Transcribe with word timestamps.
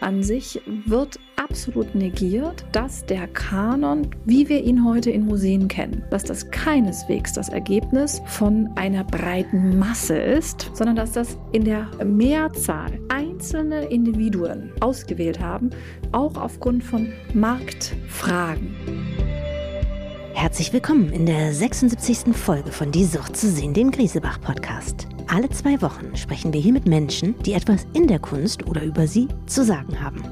an 0.00 0.22
sich 0.22 0.60
wird 0.86 1.18
absolut 1.36 1.94
negiert, 1.94 2.64
dass 2.72 3.04
der 3.06 3.28
Kanon, 3.28 4.08
wie 4.24 4.48
wir 4.48 4.62
ihn 4.62 4.84
heute 4.84 5.10
in 5.10 5.26
Museen 5.26 5.68
kennen, 5.68 6.04
dass 6.10 6.24
das 6.24 6.50
keineswegs 6.50 7.32
das 7.32 7.48
Ergebnis 7.48 8.20
von 8.26 8.68
einer 8.74 9.04
breiten 9.04 9.78
Masse 9.78 10.16
ist, 10.16 10.70
sondern 10.74 10.96
dass 10.96 11.12
das 11.12 11.38
in 11.52 11.64
der 11.64 11.88
Mehrzahl 12.04 12.98
einzelne 13.08 13.84
Individuen 13.86 14.72
ausgewählt 14.80 15.40
haben, 15.40 15.70
auch 16.12 16.36
aufgrund 16.36 16.82
von 16.82 17.12
Marktfragen. 17.34 18.74
Herzlich 20.36 20.74
willkommen 20.74 21.14
in 21.14 21.24
der 21.24 21.54
76. 21.54 22.36
Folge 22.36 22.70
von 22.70 22.92
Die 22.92 23.06
Sucht 23.06 23.38
zu 23.38 23.48
sehen, 23.50 23.72
dem 23.72 23.90
Griesebach-Podcast. 23.90 25.08
Alle 25.28 25.48
zwei 25.48 25.80
Wochen 25.80 26.14
sprechen 26.14 26.52
wir 26.52 26.60
hier 26.60 26.74
mit 26.74 26.86
Menschen, 26.86 27.34
die 27.40 27.54
etwas 27.54 27.86
in 27.94 28.06
der 28.06 28.18
Kunst 28.18 28.66
oder 28.66 28.82
über 28.82 29.06
sie 29.06 29.28
zu 29.46 29.64
sagen 29.64 29.98
haben. 30.04 30.22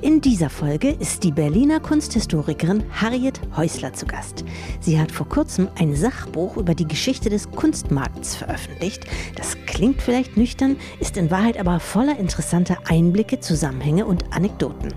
In 0.00 0.22
dieser 0.22 0.48
Folge 0.48 0.92
ist 0.92 1.24
die 1.24 1.30
Berliner 1.30 1.78
Kunsthistorikerin 1.78 2.84
Harriet 2.90 3.38
Häusler 3.54 3.92
zu 3.92 4.06
Gast. 4.06 4.46
Sie 4.80 4.98
hat 4.98 5.12
vor 5.12 5.28
kurzem 5.28 5.68
ein 5.78 5.94
Sachbuch 5.94 6.56
über 6.56 6.74
die 6.74 6.88
Geschichte 6.88 7.28
des 7.28 7.50
Kunstmarkts 7.50 8.34
veröffentlicht. 8.34 9.04
Das 9.36 9.58
klingt 9.66 10.00
vielleicht 10.00 10.38
nüchtern, 10.38 10.76
ist 11.00 11.18
in 11.18 11.30
Wahrheit 11.30 11.58
aber 11.58 11.80
voller 11.80 12.18
interessanter 12.18 12.78
Einblicke, 12.86 13.40
Zusammenhänge 13.40 14.06
und 14.06 14.32
Anekdoten. 14.32 14.94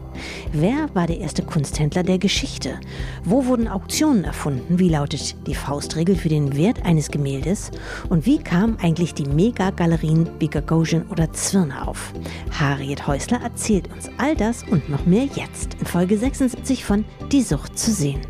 Wer 0.52 0.90
war 0.94 1.08
der 1.08 1.20
erste 1.20 1.44
Kunsthändler 1.44 2.04
der 2.04 2.18
Geschichte? 2.18 2.80
Wo 3.24 3.46
wurden 3.46 3.70
Auktionen 3.70 4.26
erfunden? 4.26 4.78
Wie 4.78 4.90
lautet 4.90 5.48
die 5.48 5.56
Faustregel 5.56 6.18
für 6.18 6.30
den 6.30 6.58
Wert 6.58 6.84
eines 6.84 7.12
Gemäldes? 7.12 7.72
Und 8.10 8.26
wie 8.26 8.40
kamen 8.40 8.78
eigentlich 8.82 9.14
die 9.14 9.26
Megagalerien 9.26 10.30
wie 10.40 10.50
Gagosian 10.50 11.08
oder 11.08 11.32
Zwirner 11.32 11.88
auf? 11.88 12.12
Harriet 12.52 13.08
Häusler 13.08 13.42
erzählt 13.42 13.90
uns 13.94 14.10
all 14.18 14.36
das 14.36 14.64
und 14.64 14.90
noch 14.90 14.98
noch 14.98 15.06
mehr 15.06 15.28
jetzt 15.36 15.76
in 15.80 15.86
Folge 15.86 16.18
76 16.18 16.84
von 16.84 17.06
Die 17.32 17.44
Sucht 17.44 17.78
zu 17.78 17.92
sehen. 17.92 18.22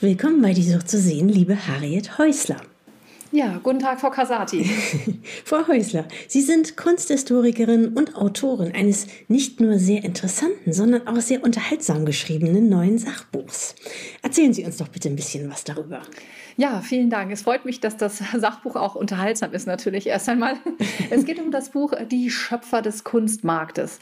Willkommen 0.00 0.40
bei 0.40 0.52
Die 0.52 0.62
Sucht 0.62 0.88
zu 0.88 0.98
sehen, 0.98 1.28
liebe 1.28 1.56
Harriet 1.66 2.18
Häusler. 2.18 2.71
Ja, 3.34 3.58
guten 3.62 3.78
Tag, 3.78 3.98
Frau 3.98 4.10
Casati. 4.10 4.62
Frau 5.46 5.66
Häusler, 5.66 6.06
Sie 6.28 6.42
sind 6.42 6.76
Kunsthistorikerin 6.76 7.94
und 7.94 8.14
Autorin 8.14 8.74
eines 8.74 9.06
nicht 9.26 9.58
nur 9.58 9.78
sehr 9.78 10.04
interessanten, 10.04 10.74
sondern 10.74 11.06
auch 11.06 11.18
sehr 11.22 11.42
unterhaltsam 11.42 12.04
geschriebenen 12.04 12.68
neuen 12.68 12.98
Sachbuchs. 12.98 13.74
Erzählen 14.20 14.52
Sie 14.52 14.66
uns 14.66 14.76
doch 14.76 14.88
bitte 14.88 15.08
ein 15.08 15.16
bisschen 15.16 15.50
was 15.50 15.64
darüber. 15.64 16.02
Ja, 16.56 16.80
vielen 16.80 17.08
Dank. 17.08 17.32
Es 17.32 17.42
freut 17.42 17.64
mich, 17.64 17.80
dass 17.80 17.96
das 17.96 18.18
Sachbuch 18.36 18.76
auch 18.76 18.94
unterhaltsam 18.94 19.52
ist, 19.52 19.66
natürlich 19.66 20.06
erst 20.06 20.28
einmal. 20.28 20.56
Es 21.10 21.24
geht 21.24 21.38
um 21.40 21.50
das 21.50 21.70
Buch 21.70 21.92
Die 22.10 22.30
Schöpfer 22.30 22.80
des 22.80 23.04
Kunstmarktes. 23.04 23.98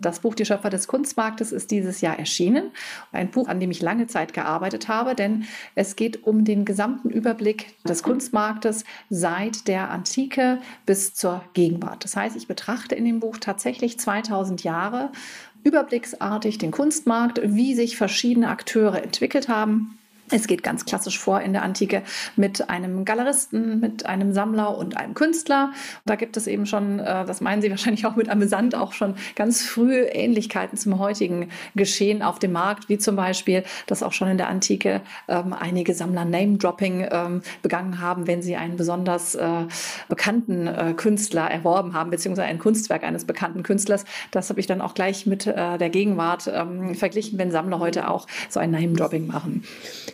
Das 0.00 0.20
Buch 0.20 0.34
Die 0.34 0.44
Schöpfer 0.44 0.70
des 0.70 0.86
Kunstmarktes 0.88 1.52
ist 1.52 1.70
dieses 1.70 2.00
Jahr 2.00 2.18
erschienen. 2.18 2.70
Ein 3.12 3.30
Buch, 3.30 3.48
an 3.48 3.60
dem 3.60 3.70
ich 3.70 3.82
lange 3.82 4.06
Zeit 4.06 4.32
gearbeitet 4.32 4.88
habe, 4.88 5.14
denn 5.14 5.44
es 5.74 5.96
geht 5.96 6.24
um 6.24 6.44
den 6.44 6.64
gesamten 6.64 7.10
Überblick 7.10 7.82
des 7.84 8.02
Kunstmarktes 8.02 8.84
seit 9.10 9.68
der 9.68 9.90
Antike 9.90 10.58
bis 10.86 11.14
zur 11.14 11.42
Gegenwart. 11.54 12.04
Das 12.04 12.16
heißt, 12.16 12.36
ich 12.36 12.46
betrachte 12.46 12.94
in 12.94 13.04
dem 13.04 13.20
Buch 13.20 13.38
tatsächlich 13.38 13.98
2000 13.98 14.64
Jahre 14.64 15.10
überblicksartig 15.64 16.58
den 16.58 16.70
Kunstmarkt, 16.70 17.40
wie 17.42 17.74
sich 17.74 17.96
verschiedene 17.96 18.48
Akteure 18.48 19.02
entwickelt 19.02 19.48
haben 19.48 19.98
es 20.30 20.46
geht 20.46 20.62
ganz 20.62 20.84
klassisch 20.84 21.18
vor 21.18 21.40
in 21.40 21.52
der 21.52 21.62
Antike 21.62 22.02
mit 22.36 22.70
einem 22.70 23.04
Galeristen, 23.04 23.80
mit 23.80 24.06
einem 24.06 24.32
Sammler 24.32 24.76
und 24.76 24.96
einem 24.96 25.14
Künstler. 25.14 25.72
Da 26.06 26.16
gibt 26.16 26.36
es 26.36 26.46
eben 26.46 26.66
schon, 26.66 26.98
äh, 26.98 27.24
das 27.24 27.40
meinen 27.40 27.60
Sie 27.60 27.70
wahrscheinlich 27.74 28.06
auch 28.06 28.16
mit 28.16 28.28
amüsant, 28.28 28.74
auch 28.74 28.92
schon 28.92 29.14
ganz 29.36 29.62
frühe 29.62 30.06
Ähnlichkeiten 30.06 30.78
zum 30.78 30.98
heutigen 30.98 31.50
Geschehen 31.74 32.22
auf 32.22 32.38
dem 32.38 32.52
Markt, 32.52 32.88
wie 32.88 32.98
zum 32.98 33.16
Beispiel, 33.16 33.64
dass 33.86 34.02
auch 34.02 34.12
schon 34.12 34.28
in 34.28 34.38
der 34.38 34.48
Antike 34.48 35.02
ähm, 35.28 35.52
einige 35.52 35.94
Sammler 35.94 36.24
Name-Dropping 36.24 37.06
ähm, 37.10 37.42
begangen 37.62 38.00
haben, 38.00 38.26
wenn 38.26 38.42
sie 38.42 38.56
einen 38.56 38.76
besonders 38.76 39.34
äh, 39.34 39.66
bekannten 40.08 40.66
äh, 40.66 40.94
Künstler 40.96 41.50
erworben 41.50 41.92
haben, 41.92 42.10
beziehungsweise 42.10 42.48
ein 42.48 42.58
Kunstwerk 42.58 43.04
eines 43.04 43.24
bekannten 43.24 43.62
Künstlers. 43.62 44.04
Das 44.30 44.48
habe 44.48 44.60
ich 44.60 44.66
dann 44.66 44.80
auch 44.80 44.94
gleich 44.94 45.26
mit 45.26 45.46
der 45.46 45.90
Gegenwart 45.90 46.50
ähm, 46.52 46.94
verglichen, 46.94 47.38
wenn 47.38 47.50
Sammler 47.50 47.78
heute 47.78 48.08
auch 48.08 48.26
so 48.48 48.60
ein 48.60 48.70
Name-Dropping 48.70 49.26
machen. 49.26 49.64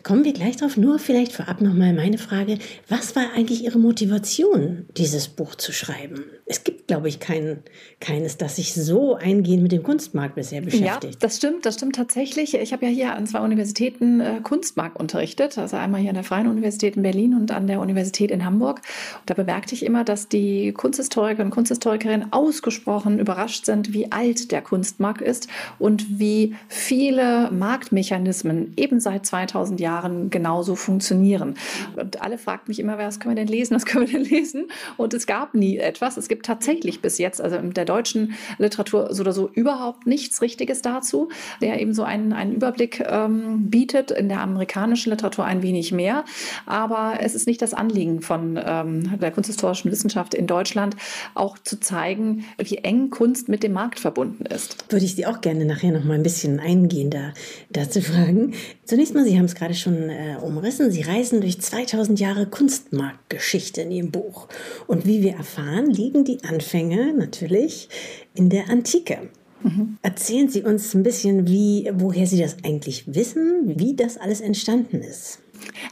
Kommen 0.02 0.24
wir 0.24 0.32
gleich 0.32 0.56
drauf. 0.56 0.76
Nur 0.76 0.98
vielleicht 0.98 1.32
vorab 1.32 1.60
nochmal 1.60 1.92
meine 1.92 2.18
Frage. 2.18 2.58
Was 2.88 3.14
war 3.16 3.32
eigentlich 3.34 3.64
Ihre 3.64 3.78
Motivation, 3.78 4.86
dieses 4.96 5.28
Buch 5.28 5.54
zu 5.54 5.72
schreiben? 5.72 6.24
Es 6.46 6.64
gibt, 6.64 6.88
glaube 6.88 7.08
ich, 7.08 7.20
kein, 7.20 7.58
keines, 8.00 8.36
das 8.38 8.56
sich 8.56 8.74
so 8.74 9.14
eingehend 9.14 9.62
mit 9.62 9.72
dem 9.72 9.82
Kunstmarkt 9.82 10.34
bisher 10.34 10.62
beschäftigt. 10.62 11.14
Ja, 11.14 11.20
das 11.20 11.36
stimmt. 11.36 11.66
Das 11.66 11.74
stimmt 11.74 11.96
tatsächlich. 11.96 12.54
Ich 12.54 12.72
habe 12.72 12.86
ja 12.86 12.90
hier 12.90 13.14
an 13.14 13.26
zwei 13.26 13.40
Universitäten 13.40 14.20
äh, 14.20 14.40
Kunstmarkt 14.42 14.98
unterrichtet. 14.98 15.58
Also 15.58 15.76
einmal 15.76 16.00
hier 16.00 16.10
an 16.10 16.14
der 16.14 16.24
Freien 16.24 16.48
Universität 16.48 16.96
in 16.96 17.02
Berlin 17.02 17.34
und 17.34 17.52
an 17.52 17.66
der 17.66 17.80
Universität 17.80 18.30
in 18.30 18.44
Hamburg. 18.44 18.80
Und 19.20 19.30
da 19.30 19.34
bemerkte 19.34 19.74
ich 19.74 19.84
immer, 19.84 20.02
dass 20.04 20.28
die 20.28 20.72
Kunsthistoriker 20.72 21.42
und 21.42 21.50
Kunsthistorikerinnen 21.50 22.32
ausgesprochen 22.32 23.18
überrascht 23.18 23.66
sind, 23.66 23.92
wie 23.92 24.10
alt 24.10 24.50
der 24.50 24.62
Kunstmarkt 24.62 25.20
ist 25.20 25.48
und 25.78 26.18
wie 26.18 26.54
viele 26.68 27.50
Marktmechanismen 27.50 28.72
eben 28.76 28.98
seit 29.00 29.26
2000 29.26 29.78
Jahren 29.78 29.89
Jahren 29.90 30.30
genauso 30.30 30.76
funktionieren. 30.76 31.54
Und 31.96 32.22
alle 32.22 32.38
fragten 32.38 32.70
mich 32.70 32.78
immer, 32.78 32.96
was 32.98 33.18
können 33.18 33.34
wir 33.36 33.44
denn 33.44 33.52
lesen, 33.52 33.74
was 33.74 33.86
können 33.86 34.06
wir 34.06 34.18
denn 34.18 34.28
lesen? 34.28 34.68
Und 34.96 35.14
es 35.14 35.26
gab 35.26 35.54
nie 35.54 35.78
etwas. 35.78 36.16
Es 36.16 36.28
gibt 36.28 36.46
tatsächlich 36.46 37.00
bis 37.02 37.18
jetzt, 37.18 37.40
also 37.40 37.56
in 37.56 37.72
der 37.72 37.84
deutschen 37.84 38.34
Literatur 38.58 39.12
so 39.12 39.22
oder 39.22 39.32
so 39.32 39.50
überhaupt 39.52 40.06
nichts 40.06 40.42
Richtiges 40.42 40.82
dazu, 40.82 41.28
der 41.60 41.80
eben 41.80 41.92
so 41.92 42.04
einen, 42.04 42.32
einen 42.32 42.52
Überblick 42.52 43.04
ähm, 43.06 43.70
bietet. 43.70 44.10
In 44.10 44.28
der 44.28 44.40
amerikanischen 44.40 45.10
Literatur 45.10 45.44
ein 45.44 45.62
wenig 45.62 45.92
mehr. 45.92 46.24
Aber 46.66 47.14
es 47.20 47.34
ist 47.34 47.46
nicht 47.46 47.60
das 47.62 47.74
Anliegen 47.74 48.22
von 48.22 48.58
ähm, 48.62 49.18
der 49.18 49.30
kunsthistorischen 49.30 49.90
Wissenschaft 49.90 50.34
in 50.34 50.46
Deutschland, 50.46 50.96
auch 51.34 51.58
zu 51.58 51.80
zeigen, 51.80 52.44
wie 52.58 52.78
eng 52.78 53.10
Kunst 53.10 53.48
mit 53.48 53.62
dem 53.62 53.72
Markt 53.72 53.98
verbunden 53.98 54.46
ist. 54.46 54.84
Würde 54.90 55.04
ich 55.04 55.14
Sie 55.14 55.26
auch 55.26 55.40
gerne 55.40 55.64
nachher 55.64 55.92
noch 55.92 56.04
mal 56.04 56.14
ein 56.14 56.22
bisschen 56.22 56.60
eingehender 56.60 57.34
dazu 57.70 58.00
fragen. 58.00 58.54
Zunächst 58.84 59.14
mal, 59.14 59.24
Sie 59.24 59.36
haben 59.38 59.46
es 59.46 59.54
gerade 59.54 59.74
schon 59.80 60.10
äh, 60.10 60.36
umrissen, 60.40 60.90
Sie 60.90 61.02
reisen 61.02 61.40
durch 61.40 61.60
2000 61.60 62.20
Jahre 62.20 62.46
Kunstmarktgeschichte 62.46 63.82
in 63.82 63.90
Ihrem 63.90 64.10
Buch. 64.10 64.48
Und 64.86 65.06
wie 65.06 65.22
wir 65.22 65.34
erfahren, 65.34 65.90
liegen 65.90 66.24
die 66.24 66.42
Anfänge 66.44 67.12
natürlich 67.14 67.88
in 68.34 68.50
der 68.50 68.68
Antike. 68.68 69.28
Mhm. 69.62 69.98
Erzählen 70.02 70.48
Sie 70.48 70.62
uns 70.62 70.94
ein 70.94 71.02
bisschen, 71.02 71.46
wie, 71.46 71.90
woher 71.94 72.26
Sie 72.26 72.38
das 72.38 72.56
eigentlich 72.64 73.14
wissen, 73.14 73.78
wie 73.78 73.94
das 73.94 74.16
alles 74.16 74.40
entstanden 74.40 75.02
ist. 75.02 75.40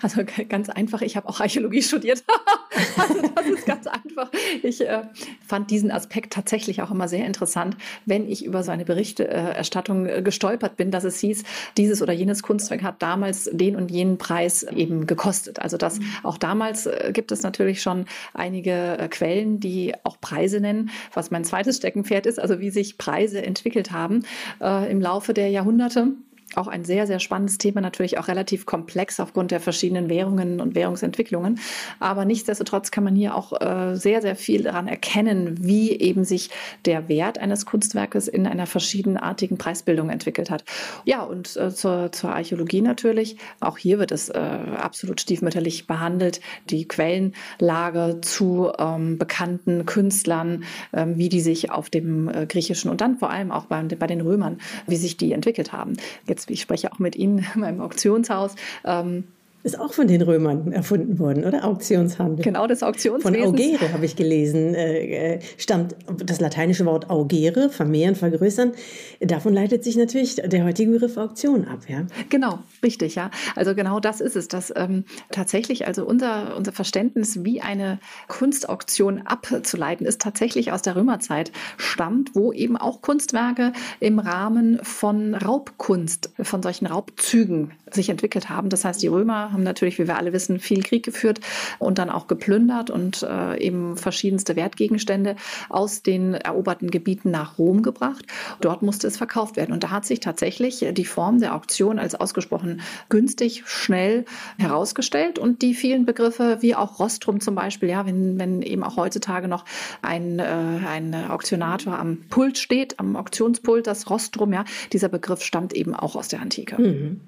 Also 0.03 0.23
ganz 0.49 0.69
einfach, 0.69 1.03
ich 1.03 1.17
habe 1.17 1.29
auch 1.29 1.41
Archäologie 1.41 1.83
studiert. 1.83 2.25
also 2.97 3.23
das 3.34 3.47
ist 3.47 3.67
ganz 3.67 3.87
einfach. 3.87 4.31
Ich 4.62 4.81
äh, 4.81 5.03
fand 5.47 5.71
diesen 5.71 5.91
Aspekt 5.91 6.33
tatsächlich 6.33 6.83
auch 6.83 6.91
immer 6.91 7.09
sehr 7.09 7.27
interessant, 7.27 7.77
wenn 8.06 8.29
ich 8.29 8.45
über 8.45 8.62
so 8.62 8.71
eine 8.71 8.84
Berichterstattung 8.84 10.06
äh, 10.06 10.23
gestolpert 10.23 10.77
bin, 10.77 10.91
dass 10.91 11.05
es 11.05 11.19
hieß, 11.21 11.45
dieses 11.77 12.03
oder 12.03 12.12
jenes 12.12 12.43
Kunstwerk 12.43 12.83
hat 12.83 13.03
damals 13.03 13.49
den 13.53 13.77
und 13.77 13.91
jenen 13.91 14.19
Preis 14.19 14.62
eben 14.62 15.06
gekostet. 15.06 15.61
Also 15.61 15.77
das 15.77 15.99
mhm. 15.99 16.06
auch 16.23 16.39
damals 16.39 16.87
äh, 16.87 17.11
gibt 17.12 17.33
es 17.33 17.43
natürlich 17.43 17.83
schon 17.83 18.06
einige 18.35 18.99
äh, 18.99 19.09
Quellen, 19.09 19.61
die 19.61 19.95
auch 20.05 20.21
Preise 20.21 20.61
nennen, 20.61 20.91
was 21.15 21.31
mein 21.31 21.45
zweites 21.45 21.79
Steckenpferd 21.79 22.27
ist, 22.27 22.39
also 22.39 22.61
wie 22.61 22.71
sich 22.71 22.99
Preise 22.99 23.43
entwickelt 23.43 23.93
haben 23.93 24.25
äh, 24.61 24.91
im 24.91 25.00
Laufe 25.00 25.35
der 25.35 25.50
Jahrhunderte 25.50 26.12
auch 26.54 26.66
ein 26.66 26.84
sehr, 26.84 27.06
sehr 27.06 27.19
spannendes 27.20 27.59
Thema, 27.59 27.81
natürlich 27.81 28.19
auch 28.19 28.28
relativ 28.28 28.66
komplex 28.66 29.20
aufgrund 29.20 29.50
der 29.50 29.60
verschiedenen 29.60 30.09
Währungen 30.09 30.60
und 30.60 30.75
Währungsentwicklungen. 30.75 31.60
Aber 32.00 32.25
nichtsdestotrotz 32.25 32.91
kann 32.91 33.04
man 33.04 33.14
hier 33.14 33.34
auch 33.34 33.60
äh, 33.60 33.94
sehr, 33.94 34.22
sehr 34.22 34.36
viel 34.36 34.62
daran 34.62 34.88
erkennen, 34.88 35.56
wie 35.60 35.92
eben 35.92 36.25
sich 36.25 36.50
der 36.84 37.08
Wert 37.08 37.38
eines 37.38 37.67
Kunstwerkes 37.67 38.28
in 38.28 38.46
einer 38.46 38.67
verschiedenartigen 38.67 39.58
Preisbildung 39.58 40.11
entwickelt 40.11 40.50
hat. 40.50 40.64
Ja, 41.05 41.23
und 41.23 41.56
äh, 41.56 41.70
zur, 41.70 42.12
zur 42.12 42.34
Archäologie 42.34 42.81
natürlich. 42.81 43.37
Auch 43.61 43.78
hier 43.78 43.99
wird 43.99 44.12
es 44.12 44.28
äh, 44.28 44.38
absolut 44.38 45.20
stiefmütterlich 45.20 45.87
behandelt. 45.87 46.40
Die 46.70 46.88
Quellenlage 46.88 48.20
zu 48.23 48.73
ähm, 48.78 49.19
bekannten 49.19 49.87
Künstlern, 49.87 50.64
ähm, 50.93 51.19
wie 51.19 51.28
die 51.28 51.40
sich 51.40 51.70
auf 51.70 51.90
dem 51.90 52.28
äh, 52.28 52.46
griechischen 52.46 52.90
und 52.90 53.00
dann 53.00 53.19
vor 53.19 53.31
allem 53.31 53.50
auch 53.50 53.67
bei, 53.67 53.82
bei 53.82 54.06
den 54.06 54.20
Römern, 54.20 54.58
wie 54.87 54.96
sich 54.96 55.17
die 55.17 55.32
entwickelt 55.32 55.73
haben. 55.73 55.96
Jetzt 56.26 56.38
jetzt, 56.38 56.50
ich 56.50 56.61
spreche 56.61 56.93
auch 56.93 56.99
mit 56.99 57.17
Ihnen 57.17 57.46
in 57.55 57.61
meinem 57.61 57.81
Auktionshaus, 57.81 58.55
ähm, 58.85 59.25
Ist 59.64 59.78
auch 59.78 59.93
von 59.93 60.06
den 60.06 60.22
Römern 60.22 60.70
erfunden 60.70 61.19
worden, 61.19 61.44
oder? 61.44 61.64
Auktionshandel. 61.64 62.44
Genau, 62.44 62.69
das 62.69 62.84
Auktionswesen. 62.84 63.43
Von 63.43 63.55
augere 63.55 63.93
habe 63.93 64.05
ich 64.05 64.14
gelesen, 64.14 64.75
äh, 64.75 65.34
äh, 65.34 65.40
stammt 65.56 65.96
das 66.25 66.40
lateinische 66.40 66.87
Wort 66.87 67.10
augere, 67.10 67.69
vermehren, 67.69 68.14
vergrößern. 68.14 68.72
Davon 69.20 69.52
leitet 69.52 69.82
sich 69.82 69.96
natürlich 69.96 70.37
der 70.37 70.64
heutige 70.64 70.93
Begriff 70.93 71.16
Auktion 71.16 71.66
ab, 71.66 71.81
ja? 71.88 72.06
Genau, 72.28 72.60
richtig, 72.84 73.16
ja. 73.16 73.32
Also 73.56 73.75
genau 73.75 73.99
das 73.99 74.20
ist 74.20 74.37
es, 74.37 74.46
dass 74.46 74.72
ähm, 74.76 75.05
tatsächlich, 75.32 75.88
also 75.88 76.06
unser, 76.06 76.56
unser 76.56 76.70
Verständnis, 76.70 77.44
wie 77.44 77.61
eine 77.61 77.99
Kunstauktion 78.28 79.22
abzuleiten 79.26 80.06
ist, 80.06 80.20
tatsächlich 80.20 80.70
aus 80.70 80.82
der 80.82 80.94
Römerzeit 80.94 81.50
stammt, 81.76 82.37
wo 82.37 82.52
eben 82.52 82.76
auch 82.76 83.02
Kunstwerke 83.02 83.72
im 83.99 84.20
Rahmen 84.20 84.78
von 84.84 85.34
Raubkunst, 85.34 86.31
von 86.40 86.62
solchen 86.62 86.87
Raubzügen 86.87 87.72
sich 87.90 88.08
entwickelt 88.08 88.49
haben. 88.49 88.69
Das 88.69 88.84
heißt, 88.84 89.02
die 89.02 89.08
Römer 89.08 89.48
haben 89.53 89.62
natürlich, 89.62 89.99
wie 89.99 90.06
wir 90.06 90.17
alle 90.17 90.33
wissen, 90.33 90.59
viel 90.59 90.83
Krieg 90.83 91.05
geführt 91.05 91.41
und 91.79 91.99
dann 91.99 92.11
auch 92.11 92.27
geplündert 92.27 92.91
und 92.91 93.23
äh, 93.23 93.59
eben 93.59 93.97
verschiedenste 93.97 94.56
Wertgegenstände 94.56 95.37
aus 95.69 96.03
den 96.03 96.35
eroberten 96.35 96.91
Gebieten 96.91 97.31
nach 97.31 97.59
Rom 97.59 97.83
gebracht. 97.83 98.25
Dort 98.61 98.83
musste 98.83 99.06
es 99.06 99.17
verkauft 99.17 99.56
werden. 99.56 99.73
Und 99.73 99.85
da 99.85 99.91
hat 99.91 100.05
sich 100.05 100.21
tatsächlich 100.21 100.85
die 100.93 101.05
Form 101.05 101.41
der 101.41 101.55
Auktion 101.55 101.99
als 101.99 102.15
ausgesprochen 102.15 102.81
günstig, 103.09 103.62
schnell 103.67 104.25
herausgestellt. 104.59 105.39
Und 105.39 105.62
die 105.62 105.75
vielen 105.75 106.06
Begriffe, 106.06 106.59
wie 106.61 106.75
auch 106.75 106.99
Rostrum 106.99 107.41
zum 107.41 107.55
Beispiel, 107.55 107.89
ja, 107.89 108.06
wenn, 108.06 108.39
wenn 108.39 108.62
eben 108.62 108.83
auch 108.83 108.97
heutzutage 108.97 109.49
noch 109.49 109.65
ein, 110.03 110.39
äh, 110.39 110.45
ein 110.45 111.15
Auktionator 111.15 111.99
am 111.99 112.19
Pult 112.29 112.59
steht, 112.59 112.99
am 112.99 113.17
Auktionspult, 113.17 113.87
das 113.87 114.11
Rostrum, 114.11 114.53
ja, 114.53 114.65
dieser 114.93 115.09
Begriff 115.09 115.43
stammt 115.43 115.73
eben 115.73 115.95
auch 115.95 116.17
aus 116.17 116.29
der 116.29 116.41
Antike. 116.41 116.81
Mhm. 116.81 117.21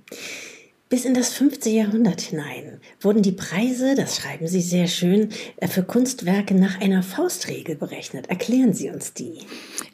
Bis 0.90 1.04
in 1.04 1.14
das 1.14 1.32
15. 1.34 1.72
Jahrhundert 1.72 2.20
hinein 2.20 2.80
wurden 3.00 3.22
die 3.22 3.30
Preise, 3.30 3.94
das 3.94 4.16
schreiben 4.16 4.48
Sie 4.48 4.60
sehr 4.60 4.88
schön, 4.88 5.28
äh, 5.58 5.68
für 5.68 5.84
Kunstwerke 5.84 6.52
nach 6.56 6.80
einer 6.80 7.04
Faustregel 7.04 7.76
berechnet. 7.76 8.28
Erklären 8.28 8.72
Sie 8.72 8.90
uns 8.90 9.14
die. 9.14 9.38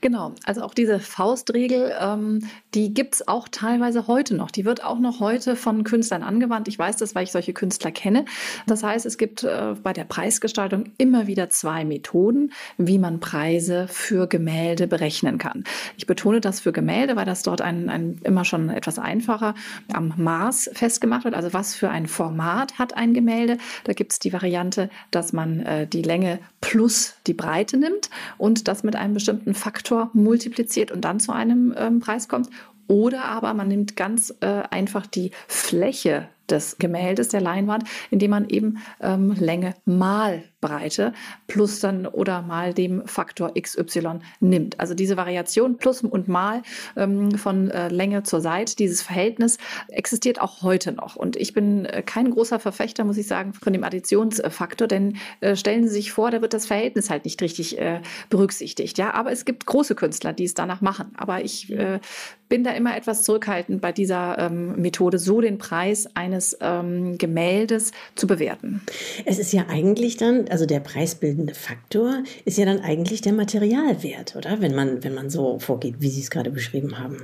Genau, 0.00 0.32
also 0.46 0.62
auch 0.62 0.72
diese 0.72 0.98
Faustregel, 0.98 1.93
ähm, 2.00 2.48
die 2.72 2.94
gibt 2.94 3.16
es 3.16 3.28
auch 3.28 3.48
teilweise 3.48 4.06
heute 4.06 4.34
noch. 4.34 4.50
Die 4.50 4.64
wird 4.64 4.82
auch 4.82 4.98
noch 4.98 5.20
heute 5.20 5.54
von 5.54 5.84
Künstlern 5.84 6.22
angewandt. 6.22 6.66
Ich 6.66 6.78
weiß 6.78 6.96
das, 6.96 7.14
weil 7.14 7.25
ich 7.25 7.32
solche 7.32 7.52
Künstler 7.52 7.90
kenne. 7.90 8.25
Das 8.66 8.82
heißt, 8.82 9.04
es 9.04 9.19
gibt 9.19 9.44
äh, 9.44 9.75
bei 9.82 9.92
der 9.92 10.04
Preisgestaltung 10.04 10.92
immer 10.96 11.26
wieder 11.26 11.50
zwei 11.50 11.84
Methoden, 11.84 12.54
wie 12.78 12.96
man 12.96 13.20
Preise 13.20 13.87
für 13.90 14.28
Gemälde 14.28 14.87
berechnen 14.87 15.37
kann. 15.37 15.64
Ich 15.99 16.06
betone 16.06 16.40
das 16.40 16.60
für 16.60 16.72
Gemälde, 16.72 17.16
weil 17.16 17.26
das 17.26 17.42
dort 17.42 17.60
ein, 17.60 17.90
ein 17.90 18.19
immer 18.25 18.46
schon 18.46 18.70
etwas 18.70 18.99
einfacher 18.99 19.54
am 19.92 20.14
Maß 20.16 20.70
fest 20.72 20.85
festgemacht 20.86 21.24
wird. 21.24 21.34
Also 21.34 21.52
was 21.52 21.74
für 21.74 21.90
ein 21.90 22.06
Format 22.06 22.78
hat 22.78 22.96
ein 22.96 23.12
Gemälde. 23.12 23.58
Da 23.82 23.92
gibt 23.92 24.12
es 24.12 24.20
die 24.20 24.32
Variante, 24.32 24.88
dass 25.10 25.32
man 25.32 25.58
äh, 25.60 25.88
die 25.88 26.02
Länge 26.02 26.38
plus 26.60 27.14
die 27.26 27.34
Breite 27.34 27.76
nimmt 27.76 28.08
und 28.38 28.68
das 28.68 28.84
mit 28.84 28.94
einem 28.94 29.12
bestimmten 29.12 29.54
Faktor 29.54 30.10
multipliziert 30.12 30.92
und 30.92 31.00
dann 31.04 31.18
zu 31.18 31.32
einem 31.32 31.74
ähm, 31.76 31.98
Preis 31.98 32.28
kommt. 32.28 32.50
Oder 32.86 33.24
aber 33.24 33.52
man 33.52 33.66
nimmt 33.66 33.96
ganz 33.96 34.32
äh, 34.40 34.62
einfach 34.70 35.08
die 35.08 35.32
Fläche 35.48 36.28
des 36.50 36.78
Gemäldes, 36.78 37.28
der 37.28 37.40
Leinwand, 37.40 37.84
indem 38.10 38.31
man 38.31 38.48
eben 38.48 38.78
ähm, 39.00 39.32
Länge 39.38 39.75
mal 39.84 40.43
Breite 40.66 41.12
plus 41.46 41.81
dann 41.81 42.06
oder 42.06 42.43
mal 42.43 42.75
dem 42.75 43.06
Faktor 43.06 43.52
XY 43.54 44.20
nimmt. 44.40 44.81
Also 44.81 44.94
diese 44.94 45.16
Variation 45.16 45.76
plus 45.76 46.02
und 46.02 46.28
mal 46.28 46.62
ähm, 46.96 47.32
von 47.32 47.70
äh, 47.70 47.88
Länge 47.88 48.25
zur 48.25 48.40
Seite, 48.40 48.75
dieses 48.75 49.02
Verhältnis 49.02 49.58
existiert 49.88 50.40
auch 50.40 50.62
heute 50.62 50.93
noch. 50.93 51.16
Und 51.16 51.37
ich 51.37 51.52
bin 51.52 51.84
äh, 51.84 52.02
kein 52.02 52.31
großer 52.31 52.58
Verfechter, 52.58 53.04
muss 53.04 53.16
ich 53.16 53.26
sagen, 53.26 53.52
von 53.52 53.72
dem 53.72 53.84
Additionsfaktor, 53.84 54.88
denn 54.88 55.16
äh, 55.40 55.56
stellen 55.56 55.84
Sie 55.84 55.94
sich 55.94 56.12
vor, 56.12 56.31
da 56.31 56.42
wird 56.42 56.52
das 56.52 56.66
Verhältnis 56.66 57.10
halt 57.10 57.25
nicht 57.25 57.40
richtig 57.42 57.78
äh, 57.78 58.00
berücksichtigt. 58.28 58.99
Ja, 58.99 59.14
aber 59.14 59.31
es 59.32 59.44
gibt 59.44 59.66
große 59.66 59.94
Künstler, 59.94 60.32
die 60.32 60.44
es 60.44 60.54
danach 60.54 60.81
machen. 60.81 61.12
Aber 61.16 61.44
ich 61.44 61.72
äh, 61.72 62.00
bin 62.49 62.64
da 62.64 62.72
immer 62.72 62.96
etwas 62.96 63.22
zurückhaltend 63.22 63.81
bei 63.81 63.92
dieser 63.92 64.38
ähm, 64.38 64.81
Methode, 64.81 65.19
so 65.19 65.40
den 65.40 65.58
Preis 65.58 66.08
eines 66.14 66.35
ähm, 66.60 67.18
Gemäldes 67.18 67.92
zu 68.14 68.26
bewerten. 68.26 68.82
Es 69.24 69.38
ist 69.38 69.52
ja 69.52 69.66
eigentlich 69.68 70.16
dann, 70.16 70.48
also 70.48 70.66
der 70.66 70.80
preisbildende 70.80 71.54
Faktor 71.54 72.22
ist 72.44 72.58
ja 72.58 72.64
dann 72.64 72.80
eigentlich 72.80 73.20
der 73.20 73.32
Materialwert, 73.32 74.36
oder? 74.36 74.60
Wenn 74.60 74.74
man, 74.74 75.02
wenn 75.04 75.14
man 75.14 75.30
so 75.30 75.58
vorgeht, 75.58 75.96
wie 76.00 76.10
Sie 76.10 76.20
es 76.20 76.30
gerade 76.30 76.50
beschrieben 76.50 76.98
haben. 76.98 77.22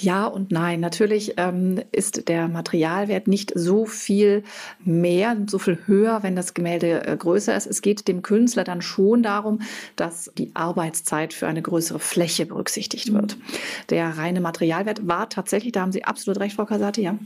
Ja 0.00 0.26
und 0.26 0.50
nein. 0.50 0.80
Natürlich 0.80 1.34
ähm, 1.36 1.80
ist 1.92 2.28
der 2.28 2.48
Materialwert 2.48 3.28
nicht 3.28 3.52
so 3.54 3.86
viel 3.86 4.42
mehr, 4.84 5.36
so 5.46 5.58
viel 5.58 5.78
höher, 5.86 6.22
wenn 6.22 6.36
das 6.36 6.54
Gemälde 6.54 7.06
äh, 7.06 7.16
größer 7.16 7.56
ist. 7.56 7.66
Es 7.66 7.82
geht 7.82 8.08
dem 8.08 8.22
Künstler 8.22 8.64
dann 8.64 8.82
schon 8.82 9.22
darum, 9.22 9.60
dass 9.96 10.30
die 10.36 10.50
Arbeitszeit 10.54 11.32
für 11.32 11.46
eine 11.46 11.62
größere 11.62 11.98
Fläche 11.98 12.46
berücksichtigt 12.46 13.12
wird. 13.12 13.36
Mhm. 13.36 13.42
Der 13.90 14.18
reine 14.18 14.40
Materialwert 14.40 15.06
war 15.06 15.28
tatsächlich, 15.28 15.72
da 15.72 15.80
haben 15.80 15.92
Sie 15.92 16.04
absolut 16.04 16.40
recht, 16.40 16.56
Frau 16.56 16.66
Casati, 16.66 17.02
ja, 17.02 17.18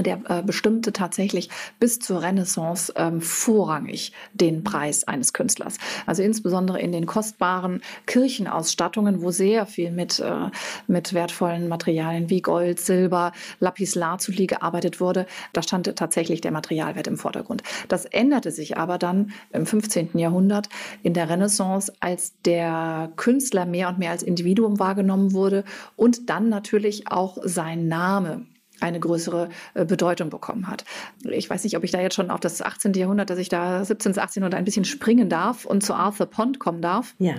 der 0.00 0.20
äh, 0.28 0.42
bestimmte 0.42 0.92
tatsächlich 0.92 1.50
bis 1.78 1.98
zur 1.98 2.22
Renaissance 2.22 2.92
ähm, 2.96 3.20
vorrangig 3.20 4.12
den 4.32 4.64
Preis 4.64 5.04
eines 5.04 5.32
Künstlers. 5.32 5.76
Also 6.06 6.22
insbesondere 6.22 6.80
in 6.80 6.92
den 6.92 7.06
kostbaren 7.06 7.82
Kirchenausstattungen, 8.06 9.22
wo 9.22 9.30
sehr 9.30 9.66
viel 9.66 9.90
mit, 9.90 10.18
äh, 10.20 10.50
mit 10.86 11.12
wertvollen 11.12 11.68
Materialien 11.68 12.30
wie 12.30 12.40
Gold, 12.40 12.80
Silber, 12.80 13.32
Lapislazuli 13.60 14.46
gearbeitet 14.46 15.00
wurde, 15.00 15.26
da 15.52 15.62
stand 15.62 15.94
tatsächlich 15.96 16.40
der 16.40 16.52
Materialwert 16.52 17.06
im 17.06 17.18
Vordergrund. 17.18 17.62
Das 17.88 18.06
änderte 18.06 18.50
sich 18.50 18.78
aber 18.78 18.98
dann 18.98 19.32
im 19.52 19.66
15. 19.66 20.16
Jahrhundert 20.18 20.68
in 21.02 21.12
der 21.12 21.28
Renaissance, 21.28 21.92
als 22.00 22.32
der 22.44 23.12
Künstler 23.16 23.66
mehr 23.66 23.88
und 23.88 23.98
mehr 23.98 24.10
als 24.10 24.22
Individuum 24.22 24.78
wahrgenommen 24.78 25.32
wurde 25.32 25.64
und 25.96 26.30
dann 26.30 26.48
natürlich 26.48 27.08
auch 27.08 27.36
sein 27.42 27.88
Name 27.88 28.46
eine 28.82 29.00
größere 29.00 29.48
äh, 29.74 29.84
Bedeutung 29.84 30.30
bekommen 30.30 30.68
hat. 30.68 30.84
Ich 31.24 31.48
weiß 31.48 31.64
nicht, 31.64 31.76
ob 31.76 31.84
ich 31.84 31.90
da 31.90 32.00
jetzt 32.00 32.14
schon 32.14 32.30
auf 32.30 32.40
das 32.40 32.62
18. 32.62 32.92
Jahrhundert, 32.94 33.30
dass 33.30 33.38
ich 33.38 33.48
da 33.48 33.84
17. 33.84 34.18
18. 34.18 34.44
oder 34.44 34.58
ein 34.58 34.64
bisschen 34.64 34.84
springen 34.84 35.28
darf 35.28 35.64
und 35.64 35.82
zu 35.82 35.94
Arthur 35.94 36.26
Pond 36.26 36.58
kommen 36.58 36.82
darf. 36.82 37.14
Ja. 37.18 37.34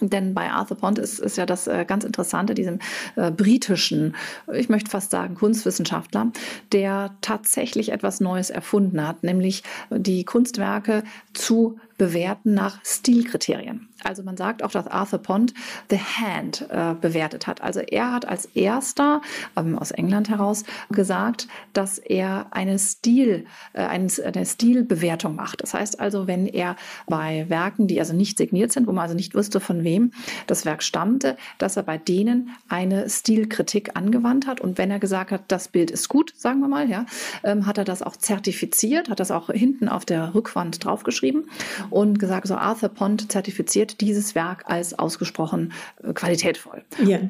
Denn 0.00 0.34
bei 0.34 0.50
Arthur 0.50 0.76
Pond 0.76 0.98
ist, 0.98 1.20
ist 1.20 1.38
ja 1.38 1.46
das 1.46 1.66
äh, 1.66 1.84
ganz 1.86 2.04
Interessante, 2.04 2.54
diesem 2.54 2.80
äh, 3.16 3.30
britischen, 3.30 4.14
ich 4.52 4.68
möchte 4.68 4.90
fast 4.90 5.10
sagen, 5.10 5.34
Kunstwissenschaftler, 5.34 6.32
der 6.72 7.16
tatsächlich 7.22 7.92
etwas 7.92 8.20
Neues 8.20 8.50
erfunden 8.50 9.06
hat, 9.06 9.22
nämlich 9.22 9.62
die 9.90 10.24
Kunstwerke 10.24 11.02
zu 11.32 11.78
bewerten 11.96 12.52
nach 12.52 12.78
Stilkriterien. 12.84 13.88
Also 14.06 14.22
man 14.22 14.36
sagt 14.36 14.62
auch, 14.62 14.70
dass 14.70 14.86
Arthur 14.86 15.18
Pond 15.18 15.54
The 15.90 15.98
Hand 15.98 16.66
äh, 16.70 16.94
bewertet 17.00 17.46
hat. 17.46 17.60
Also 17.60 17.80
er 17.80 18.12
hat 18.12 18.26
als 18.26 18.46
erster 18.46 19.20
ähm, 19.56 19.78
aus 19.78 19.90
England 19.90 20.28
heraus 20.28 20.64
gesagt, 20.90 21.48
dass 21.72 21.98
er 21.98 22.46
eine, 22.50 22.78
Stil, 22.78 23.46
äh, 23.72 23.82
eine, 23.82 24.08
eine 24.24 24.46
Stilbewertung 24.46 25.34
macht. 25.34 25.62
Das 25.62 25.74
heißt 25.74 25.98
also, 25.98 26.26
wenn 26.26 26.46
er 26.46 26.76
bei 27.06 27.46
Werken, 27.48 27.88
die 27.88 27.98
also 27.98 28.14
nicht 28.14 28.38
signiert 28.38 28.72
sind, 28.72 28.86
wo 28.86 28.92
man 28.92 29.02
also 29.02 29.14
nicht 29.14 29.34
wusste, 29.34 29.60
von 29.60 29.84
wem 29.84 30.12
das 30.46 30.64
Werk 30.64 30.82
stammte, 30.82 31.36
dass 31.58 31.76
er 31.76 31.82
bei 31.82 31.98
denen 31.98 32.50
eine 32.68 33.08
Stilkritik 33.10 33.96
angewandt 33.96 34.46
hat. 34.46 34.60
Und 34.60 34.78
wenn 34.78 34.90
er 34.90 34.98
gesagt 34.98 35.30
hat, 35.32 35.42
das 35.48 35.68
Bild 35.68 35.90
ist 35.90 36.08
gut, 36.08 36.32
sagen 36.36 36.60
wir 36.60 36.68
mal, 36.68 36.88
ja, 36.88 37.06
ähm, 37.42 37.66
hat 37.66 37.78
er 37.78 37.84
das 37.84 38.02
auch 38.02 38.16
zertifiziert, 38.16 39.08
hat 39.08 39.20
das 39.20 39.30
auch 39.30 39.50
hinten 39.50 39.88
auf 39.88 40.04
der 40.04 40.34
Rückwand 40.34 40.84
draufgeschrieben 40.84 41.50
und 41.90 42.18
gesagt, 42.18 42.46
so 42.46 42.54
Arthur 42.54 42.90
Pond 42.90 43.32
zertifiziert 43.32 43.95
dieses 44.00 44.34
Werk 44.34 44.64
als 44.66 44.98
ausgesprochen 44.98 45.72
äh, 46.02 46.12
qualitätvoll. 46.12 46.82
Ja. 47.04 47.20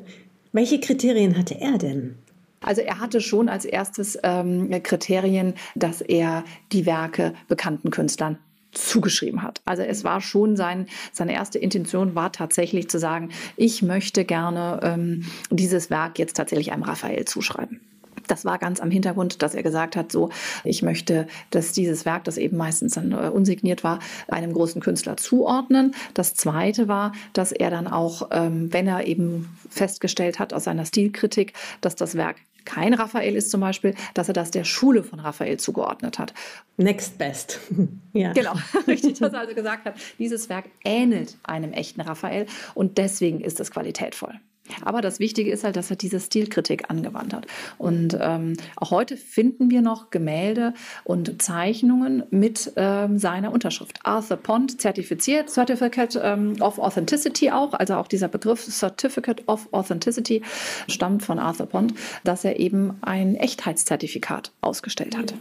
Welche 0.52 0.80
Kriterien 0.80 1.36
hatte 1.36 1.60
er 1.60 1.78
denn? 1.78 2.16
Also 2.60 2.80
er 2.80 2.98
hatte 2.98 3.20
schon 3.20 3.48
als 3.48 3.64
erstes 3.64 4.18
ähm, 4.22 4.70
Kriterien, 4.82 5.54
dass 5.74 6.00
er 6.00 6.44
die 6.72 6.86
Werke 6.86 7.34
bekannten 7.48 7.90
Künstlern 7.90 8.38
zugeschrieben 8.72 9.42
hat. 9.42 9.60
Also 9.64 9.82
es 9.82 10.04
war 10.04 10.20
schon 10.20 10.56
sein, 10.56 10.86
seine 11.12 11.32
erste 11.32 11.58
Intention 11.58 12.14
war 12.14 12.32
tatsächlich 12.32 12.88
zu 12.88 12.98
sagen, 12.98 13.30
ich 13.56 13.82
möchte 13.82 14.24
gerne 14.24 14.80
ähm, 14.82 15.24
dieses 15.50 15.90
Werk 15.90 16.18
jetzt 16.18 16.36
tatsächlich 16.36 16.72
einem 16.72 16.82
Raphael 16.82 17.24
zuschreiben. 17.24 17.80
Das 18.28 18.44
war 18.44 18.58
ganz 18.58 18.80
am 18.80 18.90
Hintergrund, 18.90 19.42
dass 19.42 19.54
er 19.54 19.62
gesagt 19.62 19.96
hat, 19.96 20.12
so, 20.12 20.30
ich 20.64 20.82
möchte, 20.82 21.26
dass 21.50 21.72
dieses 21.72 22.04
Werk, 22.04 22.24
das 22.24 22.38
eben 22.38 22.56
meistens 22.56 22.94
dann 22.94 23.12
äh, 23.12 23.28
unsigniert 23.28 23.84
war, 23.84 23.98
einem 24.28 24.52
großen 24.52 24.80
Künstler 24.80 25.16
zuordnen. 25.16 25.94
Das 26.14 26.34
zweite 26.34 26.88
war, 26.88 27.12
dass 27.32 27.52
er 27.52 27.70
dann 27.70 27.86
auch, 27.86 28.28
ähm, 28.32 28.72
wenn 28.72 28.86
er 28.86 29.06
eben 29.06 29.56
festgestellt 29.70 30.38
hat 30.38 30.52
aus 30.52 30.64
seiner 30.64 30.86
Stilkritik, 30.86 31.52
dass 31.80 31.96
das 31.96 32.14
Werk 32.14 32.36
kein 32.66 32.92
Raphael 32.92 33.34
ist 33.34 33.50
zum 33.50 33.62
Beispiel, 33.62 33.94
dass 34.12 34.28
er 34.28 34.34
das 34.34 34.50
der 34.50 34.64
Schule 34.64 35.02
von 35.02 35.20
Raphael 35.20 35.56
zugeordnet 35.58 36.18
hat. 36.18 36.34
Next 36.76 37.16
best. 37.16 37.60
ja. 38.12 38.32
Genau, 38.34 38.54
richtig, 38.86 39.18
dass 39.18 39.32
er 39.32 39.40
also 39.40 39.54
gesagt 39.54 39.86
hat, 39.86 39.94
dieses 40.18 40.50
Werk 40.50 40.66
ähnelt 40.84 41.38
einem 41.44 41.72
echten 41.72 42.02
Raphael 42.02 42.46
und 42.74 42.98
deswegen 42.98 43.40
ist 43.40 43.60
es 43.60 43.70
qualitätvoll. 43.70 44.34
Aber 44.82 45.00
das 45.00 45.18
Wichtige 45.18 45.50
ist 45.50 45.64
halt, 45.64 45.76
dass 45.76 45.90
er 45.90 45.96
diese 45.96 46.20
Stilkritik 46.20 46.90
angewandt 46.90 47.34
hat. 47.34 47.46
Und 47.78 48.16
ähm, 48.20 48.54
auch 48.76 48.90
heute 48.90 49.16
finden 49.16 49.70
wir 49.70 49.82
noch 49.82 50.10
Gemälde 50.10 50.74
und 51.04 51.42
Zeichnungen 51.42 52.24
mit 52.30 52.72
ähm, 52.76 53.18
seiner 53.18 53.52
Unterschrift. 53.52 53.98
Arthur 54.02 54.36
Pond 54.36 54.80
zertifiziert, 54.80 55.50
Certificate 55.50 56.18
ähm, 56.22 56.56
of 56.60 56.78
Authenticity 56.78 57.50
auch, 57.50 57.72
also 57.74 57.94
auch 57.94 58.08
dieser 58.08 58.28
Begriff 58.28 58.64
Certificate 58.64 59.42
of 59.46 59.68
Authenticity 59.72 60.42
stammt 60.88 61.22
von 61.22 61.38
Arthur 61.38 61.66
Pond, 61.66 61.94
dass 62.24 62.44
er 62.44 62.58
eben 62.58 62.94
ein 63.02 63.34
Echtheitszertifikat 63.36 64.52
ausgestellt 64.60 65.16
hat. 65.16 65.34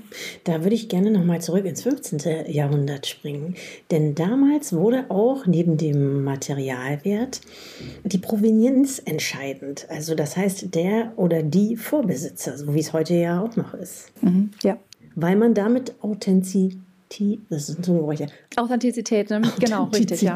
Da 0.44 0.64
würde 0.64 0.76
ich 0.76 0.90
gerne 0.90 1.12
nochmal 1.12 1.42
zurück 1.42 1.66
ins 1.66 1.84
15. 1.84 2.46
Jahrhundert 2.48 3.08
springen, 3.08 3.56
denn 3.92 4.16
damals 4.16 4.74
wurde 4.74 5.06
auch 5.10 5.46
neben 5.46 5.78
dem 5.78 6.24
Materialwert 6.24 7.42
die 8.04 8.18
Provenienz 8.18 9.00
entscheidend. 9.16 9.88
Also 9.90 10.16
das 10.16 10.36
heißt, 10.36 10.76
der 10.76 11.14
oder 11.16 11.42
die 11.42 11.78
Vorbesitzer, 11.78 12.58
so 12.58 12.74
wie 12.74 12.80
es 12.80 12.94
heute 12.94 13.16
ja 13.16 13.42
auch 13.42 13.56
noch 13.56 13.74
ist. 13.74 14.12
Mhm, 14.22 14.52
ja. 14.64 14.78
Weil 15.16 15.36
man 15.38 15.54
damit 15.54 15.96
Authentizität, 16.02 17.40
das 17.50 17.70
ein 17.78 17.84
Zungenbrecher. 17.84 18.28
Authentizität, 18.58 19.30
ne? 19.30 19.42
genau, 19.60 19.86
richtig, 19.86 20.22
ja. 20.22 20.36